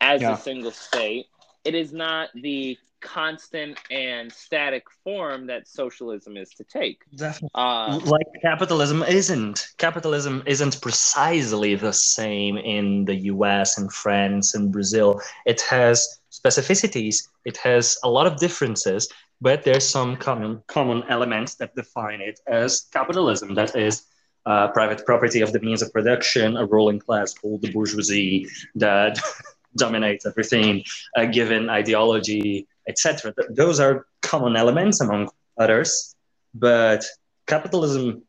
[0.01, 0.33] as yeah.
[0.33, 1.27] a single state.
[1.65, 7.03] It is not the constant and static form that socialism is to take.
[7.15, 7.51] Definitely.
[7.55, 9.69] Uh, like capitalism isn't.
[9.79, 15.21] Capitalism isn't precisely the same in the US and France and Brazil.
[15.45, 19.09] It has specificities, it has a lot of differences,
[19.41, 23.55] but there's some common common elements that define it as capitalism.
[23.55, 24.05] That is
[24.47, 29.19] uh, private property of the means of production, a ruling class called the bourgeoisie that
[29.77, 30.83] dominates everything,
[31.17, 33.35] a given ideology, etc.
[33.51, 35.29] Those are common elements among
[35.59, 36.15] others,
[36.55, 37.05] but
[37.47, 38.23] capitalism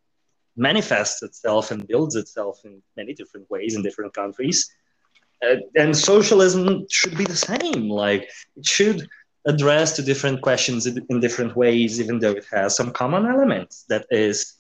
[0.55, 4.69] manifests itself and builds itself in many different ways in different countries.
[5.45, 7.89] Uh, and socialism should be the same.
[7.89, 9.07] Like it should
[9.45, 13.85] address to different questions in, in different ways, even though it has some common elements.
[13.87, 14.55] That is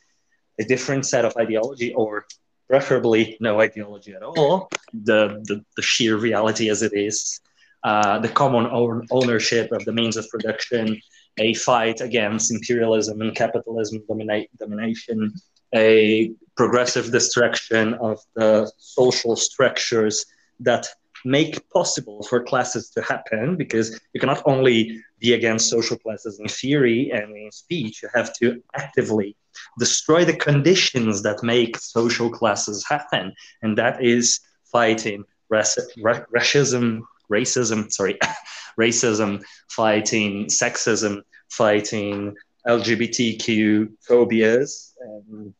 [0.59, 2.25] a different set of ideology, or
[2.69, 4.69] preferably no ideology at all.
[4.93, 7.41] The the, the sheer reality as it is
[7.83, 10.99] uh, the common own ownership of the means of production,
[11.37, 15.33] a fight against imperialism and capitalism domina- domination,
[15.75, 20.25] a progressive destruction of the social structures
[20.59, 20.87] that
[21.25, 26.47] make possible for classes to happen because you cannot only be against social classes in
[26.47, 28.01] theory and in speech.
[28.03, 29.35] You have to actively
[29.79, 33.33] destroy the conditions that make social classes happen.
[33.61, 34.39] And that is
[34.71, 37.01] fighting racism
[37.31, 38.17] racism sorry
[38.79, 42.35] racism fighting sexism fighting
[42.67, 44.93] lgbtq phobias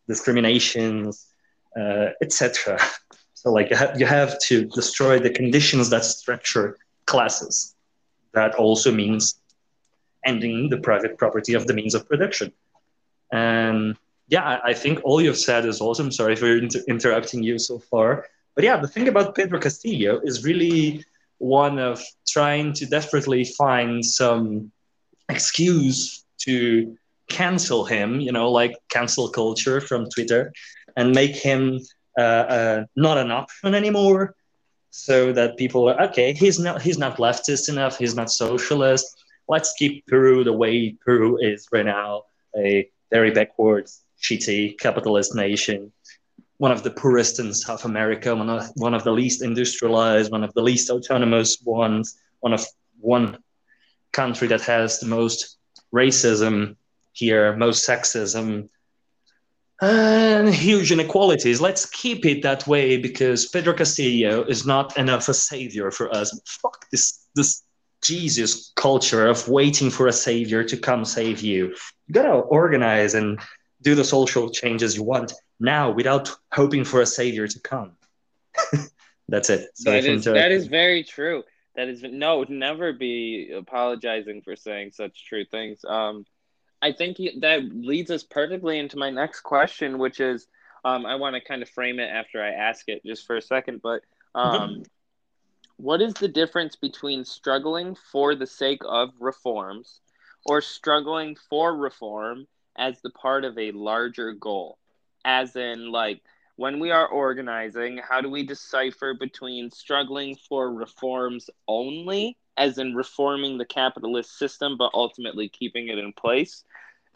[0.07, 1.27] discriminations
[1.79, 2.79] uh, etc
[3.33, 7.75] so like you have, you have to destroy the conditions that structure classes.
[8.33, 9.39] That also means
[10.23, 12.51] ending the private property of the means of production.
[13.31, 13.95] And
[14.27, 16.11] yeah, I, I think all you've said is awesome.
[16.11, 18.27] Sorry for inter- interrupting you so far.
[18.53, 21.05] But yeah, the thing about Pedro Castillo is really
[21.39, 24.71] one of trying to desperately find some
[25.29, 26.97] excuse to
[27.29, 30.53] cancel him, you know, like cancel culture from Twitter,
[30.95, 31.79] and make him
[32.17, 34.35] uh, uh, not an option anymore
[34.89, 39.05] so that people are okay he's not he's not leftist enough he's not socialist.
[39.47, 42.23] Let's keep peru the way peru is right now
[42.57, 45.91] a very backwards shitty capitalist nation
[46.57, 50.43] one of the poorest in south america one of, one of the least industrialized one
[50.43, 52.65] of the least autonomous ones one of
[52.99, 53.37] one
[54.11, 55.57] country that has the most
[55.93, 56.75] racism
[57.13, 58.69] here most sexism
[59.81, 61.61] and huge inequalities.
[61.61, 66.39] Let's keep it that way because Pedro Castillo is not enough a savior for us.
[66.61, 67.63] Fuck this this
[68.03, 71.75] Jesus culture of waiting for a savior to come save you.
[72.07, 73.39] You gotta organize and
[73.81, 77.91] do the social changes you want now without hoping for a savior to come.
[79.29, 79.69] That's it.
[79.83, 81.43] that is, that is very true.
[81.75, 85.83] That is no, never be apologizing for saying such true things.
[85.85, 86.25] Um,
[86.81, 90.47] I think that leads us perfectly into my next question, which is
[90.85, 93.41] um, I want to kind of frame it after I ask it just for a
[93.41, 93.81] second.
[93.81, 94.01] But
[94.33, 94.81] um, mm-hmm.
[95.77, 99.99] what is the difference between struggling for the sake of reforms
[100.45, 102.47] or struggling for reform
[102.77, 104.77] as the part of a larger goal?
[105.27, 106.21] As in, like,
[106.55, 112.95] when we are organizing, how do we decipher between struggling for reforms only as in
[112.95, 116.63] reforming the capitalist system, but ultimately keeping it in place,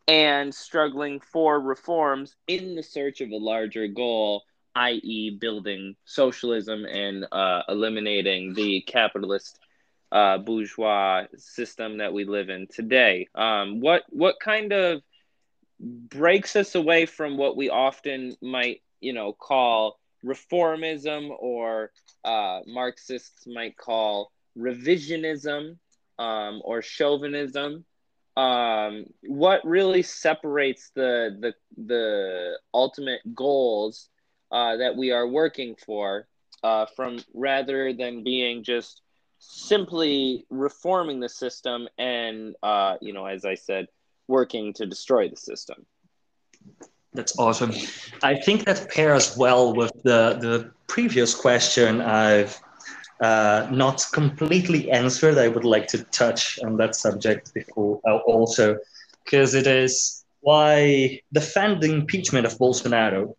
[0.07, 4.43] and struggling for reforms in the search of a larger goal,
[4.75, 9.57] i.e., building socialism and uh, eliminating the capitalist
[10.11, 13.27] uh, bourgeois system that we live in today.
[13.33, 15.01] Um, what what kind of
[15.81, 21.91] breaks us away from what we often might, you know, call reformism or
[22.23, 25.77] uh, Marxists might call revisionism
[26.19, 27.85] um, or chauvinism.
[28.37, 31.53] Um, what really separates the the
[31.85, 34.09] the ultimate goals
[34.51, 36.27] uh, that we are working for
[36.63, 39.01] uh, from rather than being just
[39.39, 43.87] simply reforming the system and uh, you know as i said
[44.37, 45.85] working to destroy the system
[47.13, 47.71] that's awesome
[48.23, 50.55] i think that pairs well with the the
[50.87, 52.53] previous question i've
[53.21, 55.37] uh, not completely answered.
[55.37, 58.79] I would like to touch on that subject before uh, also,
[59.23, 63.35] because it is why defend the impeachment of Bolsonaro.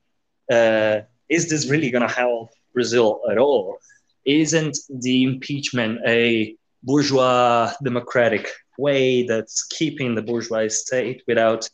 [0.50, 3.78] Uh, is this really going to help Brazil at all?
[4.24, 8.48] Isn't the impeachment a bourgeois democratic
[8.78, 11.68] way that's keeping the bourgeois state without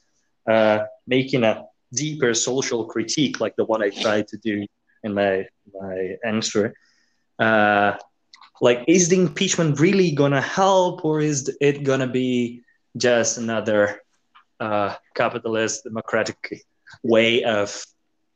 [0.49, 4.67] uh, making a deeper social critique like the one I tried to do
[5.03, 5.47] in my
[5.81, 6.75] my answer?
[7.39, 7.93] uh,
[8.61, 12.63] like is the impeachment really gonna help or is it gonna be
[12.97, 14.01] just another
[14.61, 16.65] uh, capitalist democratic
[17.03, 17.85] way of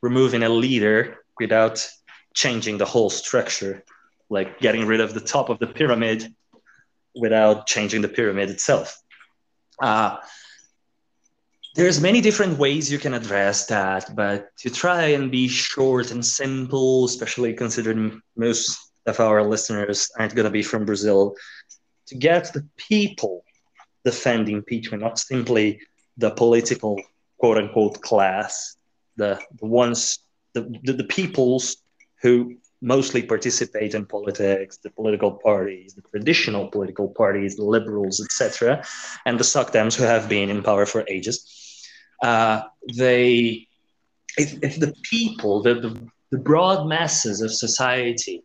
[0.01, 1.87] removing a leader without
[2.33, 3.83] changing the whole structure
[4.29, 6.33] like getting rid of the top of the pyramid
[7.15, 9.01] without changing the pyramid itself.
[9.79, 10.17] Uh,
[11.75, 16.23] there's many different ways you can address that but to try and be short and
[16.23, 21.35] simple especially considering most of our listeners aren't going to be from Brazil,
[22.07, 23.43] to get the people
[24.05, 25.79] defend impeachment, not simply
[26.17, 26.99] the political
[27.37, 28.75] quote unquote class,
[29.17, 30.19] the, the ones,
[30.53, 31.77] the, the, the peoples
[32.21, 38.83] who mostly participate in politics, the political parties, the traditional political parties, the liberals, etc.,
[39.25, 41.87] and the SOCDEMs who have been in power for ages.
[42.21, 42.61] Uh,
[42.97, 43.67] they,
[44.37, 45.97] if, if the people, the, the,
[46.31, 48.43] the broad masses of society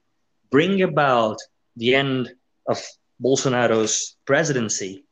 [0.50, 1.38] bring about
[1.76, 2.30] the end
[2.68, 2.80] of
[3.20, 5.04] Bolsonaro's presidency,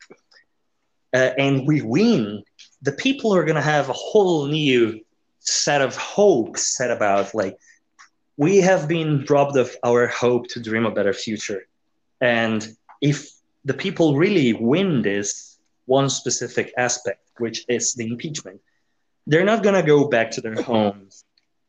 [1.13, 2.45] uh, and we win,
[2.83, 5.01] the people are going to have a whole new
[5.41, 7.57] set of hopes set about like
[8.37, 11.67] we have been robbed of our hope to dream a better future.
[12.21, 12.67] And
[13.01, 13.31] if
[13.65, 18.61] the people really win this one specific aspect which is the impeachment
[19.27, 21.25] they're not going to go back to their homes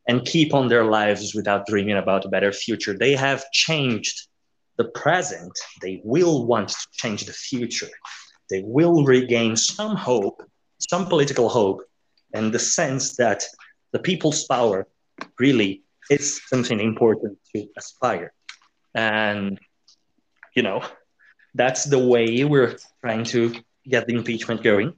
[0.08, 2.96] and keep on their lives without dreaming about a better future.
[2.98, 4.28] They have changed
[4.78, 5.52] the present.
[5.82, 7.90] They will want to change the future.
[8.50, 10.42] They will regain some hope
[10.80, 11.84] some political hope
[12.34, 13.44] and the sense that
[13.92, 14.88] the people's power
[15.40, 18.34] really is something important to aspire.
[18.94, 19.60] And,
[20.56, 20.82] you know,
[21.54, 23.54] that's the way we're trying to
[23.88, 24.94] get the impeachment going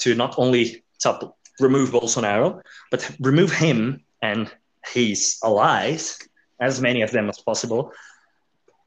[0.00, 4.50] to not only top, remove Bolsonaro, but remove him and
[4.86, 6.18] his allies,
[6.58, 7.92] as many of them as possible,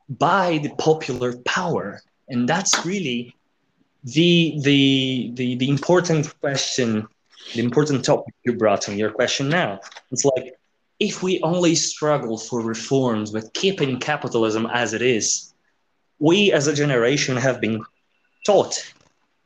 [0.10, 2.01] by the popular power.
[2.30, 3.36] And that's really
[4.04, 7.08] the, the, the, the important question
[7.54, 9.80] the important topic you brought in your question now.
[10.12, 10.56] It's like
[11.04, 15.54] if we only struggle for reforms with keeping capitalism as it is,
[16.20, 17.84] we as a generation have been
[18.45, 18.76] taught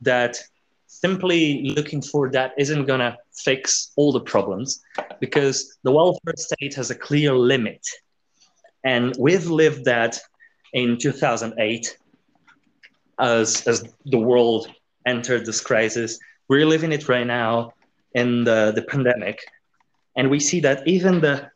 [0.02, 0.38] that
[0.86, 4.84] simply looking for that isn't going to fix all the problems
[5.20, 7.84] because the welfare state has a clear limit.
[8.84, 10.20] And we've lived that
[10.74, 11.98] in 2008
[13.20, 14.68] as, as the world
[15.08, 16.20] entered this crisis.
[16.50, 17.74] We're living it right now
[18.14, 19.40] in the, the pandemic.
[20.18, 21.50] And we see that even the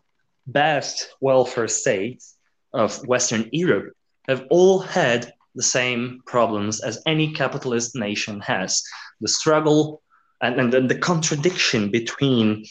[0.47, 2.38] best welfare states
[2.74, 3.93] of Western Europe
[4.28, 8.84] have all had the same problems as any capitalist nation has.
[9.20, 10.01] The struggle
[10.41, 12.66] and, and, and the contradiction between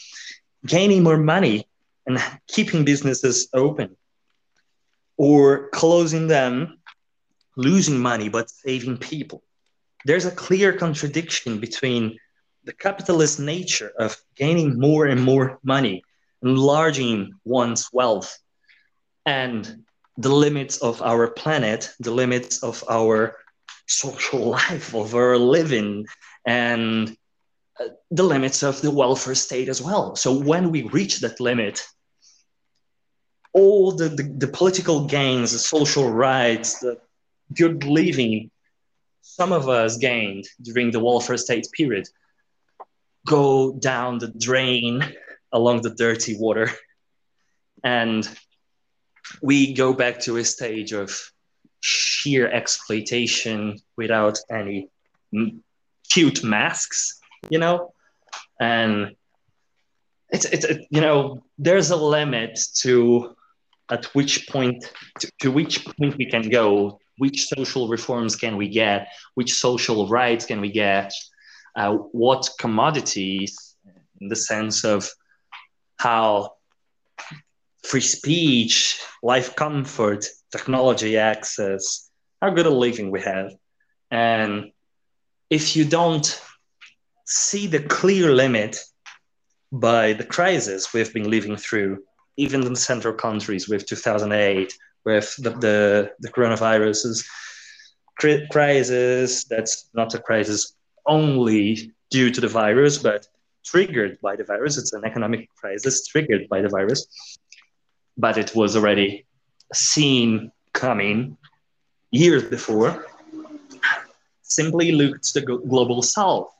[0.65, 1.67] gaining more money
[2.07, 3.95] and keeping businesses open
[5.17, 6.79] or closing them
[7.55, 9.43] losing money but saving people.
[10.05, 12.17] There's a clear contradiction between
[12.63, 16.03] the capitalist nature of gaining more and more money,
[16.43, 18.37] enlarging one's wealth,
[19.25, 19.83] and
[20.17, 23.37] the limits of our planet, the limits of our
[23.87, 26.05] social life, of our living,
[26.45, 27.15] and
[27.79, 30.15] uh, the limits of the welfare state as well.
[30.15, 31.85] So when we reach that limit,
[33.53, 36.97] all the, the, the political gains, the social rights, the
[37.53, 38.49] good living
[39.21, 42.07] some of us gained during the welfare state period
[43.25, 45.03] go down the drain
[45.51, 46.69] along the dirty water.
[47.83, 48.27] And
[49.41, 51.31] we go back to a stage of
[51.81, 54.89] sheer exploitation without any
[56.09, 57.19] cute masks,
[57.49, 57.93] you know?
[58.59, 59.15] And
[60.29, 63.35] it's, it's it, you know, there's a limit to
[63.89, 68.69] at which point, to, to which point we can go, which social reforms can we
[68.69, 71.11] get, which social rights can we get,
[71.75, 73.75] uh, what commodities,
[74.19, 75.09] in the sense of
[75.97, 76.53] how
[77.83, 82.09] free speech, life comfort, technology access,
[82.41, 83.51] how good a living we have.
[84.09, 84.71] And
[85.49, 86.41] if you don't
[87.25, 88.77] see the clear limit
[89.71, 92.03] by the crisis we've been living through,
[92.37, 94.73] even in central countries with 2008,
[95.05, 97.25] with the, the, the coronavirus
[98.51, 100.75] crisis, that's not a crisis
[101.05, 103.27] only due to the virus, but
[103.63, 104.77] triggered by the virus.
[104.77, 107.07] It's an economic crisis triggered by the virus,
[108.17, 109.25] but it was already
[109.73, 111.37] seen coming
[112.11, 113.05] years before.
[114.41, 116.51] Simply look to the global south.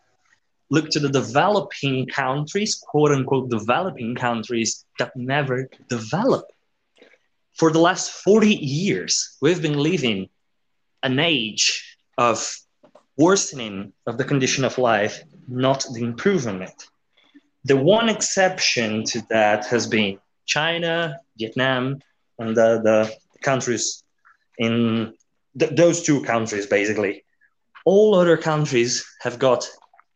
[0.70, 6.46] Look to the developing countries, quote unquote, developing countries that never develop.
[7.56, 10.30] For the last 40 years, we've been living
[11.04, 12.61] an age of
[13.22, 15.16] worsening of the condition of life,
[15.48, 16.78] not the improvement.
[17.66, 22.00] The one exception to that has been China, Vietnam,
[22.40, 23.00] and the, the
[23.42, 24.04] countries
[24.58, 25.14] in
[25.60, 27.24] th- those two countries, basically.
[27.86, 29.70] All other countries have got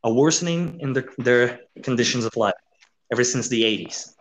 [0.04, 2.60] a worsening in the, their conditions of life
[3.12, 4.14] ever since the 80s.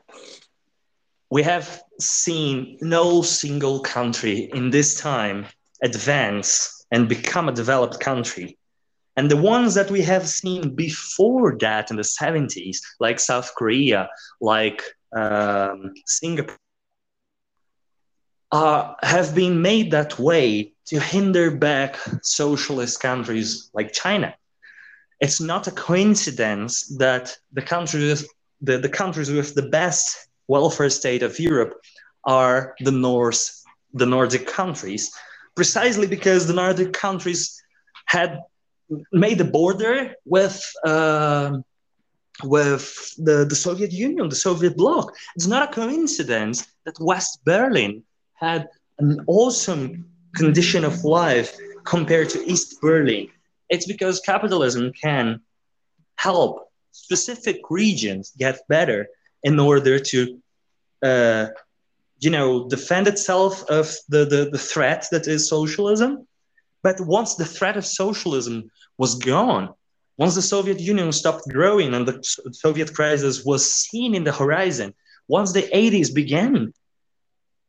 [1.30, 5.47] We have seen no single country in this time
[5.82, 8.59] advance and become a developed country
[9.17, 14.09] and the ones that we have seen before that in the 70s, like South Korea,
[14.41, 14.83] like
[15.17, 16.59] um, Singapore,
[18.51, 24.35] uh, have been made that way to hinder back socialist countries like China.
[25.21, 28.29] It's not a coincidence that the countries,
[28.61, 31.75] the, the countries with the best welfare state of Europe
[32.25, 33.62] are the North,
[33.93, 35.12] the Nordic countries,
[35.55, 37.62] precisely because the Nordic countries
[38.07, 38.41] had
[39.12, 41.59] made the border with uh,
[42.43, 45.14] with the, the Soviet Union, the Soviet bloc.
[45.37, 48.03] It's not a coincidence that West Berlin
[48.35, 48.68] had
[48.99, 53.28] an awesome condition of life compared to East Berlin.
[53.68, 55.41] It's because capitalism can
[56.16, 59.09] help specific regions get better
[59.43, 60.41] in order to,
[61.03, 61.47] uh,
[62.18, 66.26] you know, defend itself of the, the, the threat that is socialism.
[66.85, 69.70] But once the threat of socialism was gone,
[70.18, 72.22] once the Soviet Union stopped growing and the
[72.53, 74.93] Soviet crisis was seen in the horizon,
[75.26, 76.74] once the 80s began,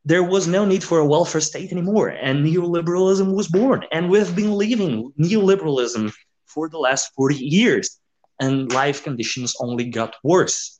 [0.04, 3.86] there was no need for a welfare state anymore, and neoliberalism was born.
[3.90, 6.12] And we've been living neoliberalism
[6.44, 7.98] for the last 40 years,
[8.38, 10.78] and life conditions only got worse.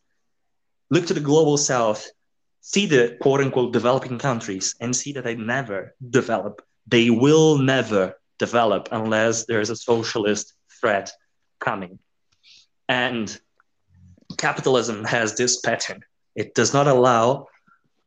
[0.91, 2.07] Look to the global south,
[2.61, 6.61] see the quote unquote developing countries, and see that they never develop.
[6.87, 11.13] They will never develop unless there's a socialist threat
[11.61, 11.99] coming.
[12.89, 13.39] And
[14.37, 16.05] capitalism has this pattern
[16.37, 17.49] it does not allow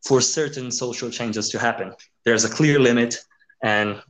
[0.06, 1.94] for certain social changes to happen.
[2.24, 3.18] There's a clear limit,
[3.62, 4.02] and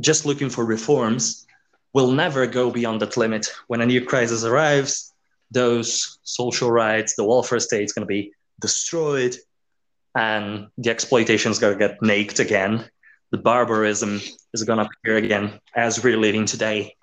[0.00, 1.46] just looking for reforms
[1.92, 3.46] will never go beyond that limit.
[3.68, 5.12] When a new crisis arrives,
[5.50, 9.36] those social rights, the welfare state is going to be destroyed,
[10.16, 12.90] and the exploitation is going to get naked again.
[13.30, 14.20] The barbarism
[14.52, 16.96] is going to appear again as we're living today.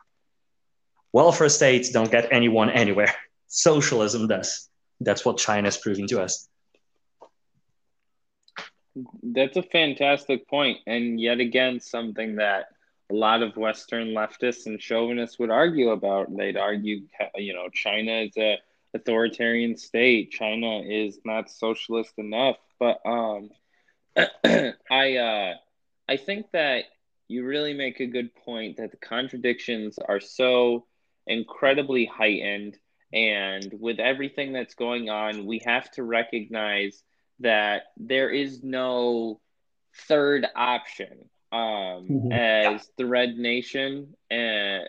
[1.13, 3.13] Welfare states don't get anyone anywhere.
[3.47, 4.69] Socialism does.
[4.99, 6.49] That's what China is proving to us.
[9.23, 12.65] That's a fantastic point, and yet again, something that
[13.11, 16.35] a lot of Western leftists and chauvinists would argue about.
[16.35, 17.03] They'd argue,
[17.35, 18.57] you know, China is a
[18.93, 20.31] authoritarian state.
[20.31, 22.57] China is not socialist enough.
[22.79, 23.49] But um,
[24.17, 25.53] I uh,
[26.07, 26.85] I think that
[27.27, 30.85] you really make a good point that the contradictions are so
[31.25, 32.77] incredibly heightened.
[33.13, 37.03] And with everything that's going on, we have to recognize
[37.39, 39.39] that there is no
[40.07, 41.29] third option.
[41.51, 41.59] Um,
[42.09, 42.31] mm-hmm.
[42.31, 44.79] As the Red Nation uh,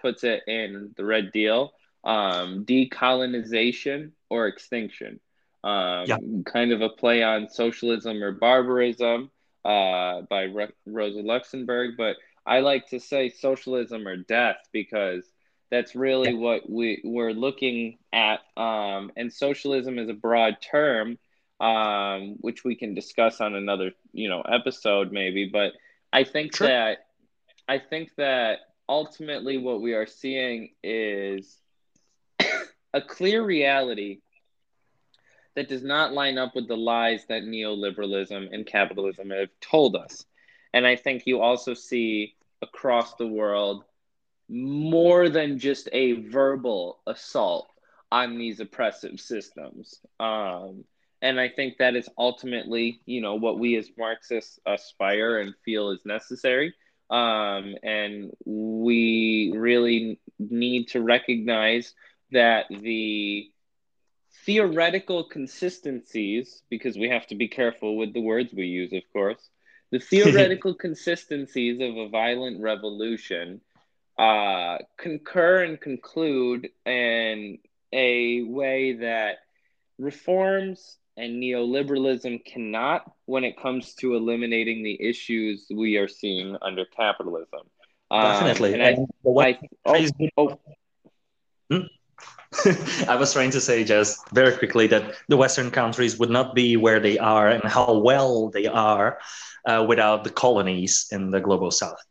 [0.00, 1.72] puts it in the Red Deal,
[2.04, 5.20] um, decolonization or extinction.
[5.64, 6.16] Um, yeah.
[6.46, 9.30] Kind of a play on socialism or barbarism
[9.64, 11.96] uh, by Re- Rosa Luxemburg.
[11.96, 15.24] But I like to say socialism or death because
[15.70, 18.40] that's really what we we're looking at.
[18.56, 21.18] Um, and socialism is a broad term,
[21.60, 25.50] um, which we can discuss on another you know episode maybe.
[25.52, 25.72] But
[26.12, 26.68] I think sure.
[26.68, 27.06] that
[27.68, 31.58] I think that ultimately what we are seeing is
[32.94, 34.20] a clear reality
[35.58, 40.24] that does not line up with the lies that neoliberalism and capitalism have told us.
[40.72, 43.82] And I think you also see across the world
[44.48, 47.68] more than just a verbal assault
[48.12, 49.98] on these oppressive systems.
[50.20, 50.84] Um,
[51.22, 55.90] and I think that is ultimately, you know, what we as Marxists aspire and feel
[55.90, 56.72] is necessary.
[57.10, 61.94] Um, and we really need to recognize
[62.30, 63.50] that the
[64.48, 69.50] theoretical consistencies, because we have to be careful with the words we use, of course,
[69.92, 73.60] the theoretical consistencies of a violent revolution
[74.18, 77.58] uh, concur and conclude in
[77.92, 79.36] a way that
[79.98, 86.86] reforms and neoliberalism cannot when it comes to eliminating the issues we are seeing under
[86.96, 87.60] capitalism.
[88.10, 88.80] Definitely.
[88.80, 90.06] Um, and I, I, oh,
[90.38, 90.60] oh.
[91.70, 91.86] Hmm?
[93.08, 96.76] I was trying to say just very quickly that the Western countries would not be
[96.76, 99.18] where they are and how well they are
[99.66, 102.02] uh, without the colonies in the global south.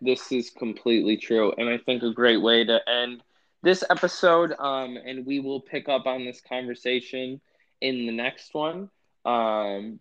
[0.00, 1.52] This is completely true.
[1.58, 3.22] And I think a great way to end
[3.62, 4.54] this episode.
[4.58, 7.40] Um, and we will pick up on this conversation
[7.80, 8.88] in the next one.
[9.24, 10.00] Um,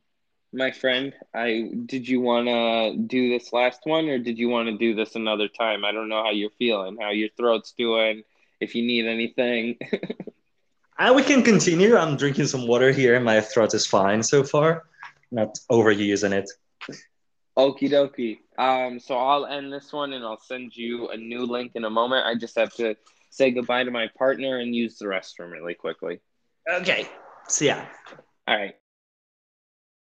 [0.53, 4.67] my friend, I did you want to do this last one or did you want
[4.67, 5.85] to do this another time?
[5.85, 8.23] I don't know how you're feeling, how your throat's doing,
[8.61, 9.77] if you need anything.
[10.99, 11.97] uh, we can continue.
[11.97, 13.19] I'm drinking some water here.
[13.19, 14.83] My throat is fine so far.
[15.31, 16.49] Not overusing it.
[17.57, 18.37] Okie dokie.
[18.57, 21.89] Um, so I'll end this one and I'll send you a new link in a
[21.89, 22.25] moment.
[22.25, 22.95] I just have to
[23.29, 26.21] say goodbye to my partner and use the restroom really quickly.
[26.69, 27.09] Okay.
[27.47, 27.83] See ya.
[28.47, 28.75] All right.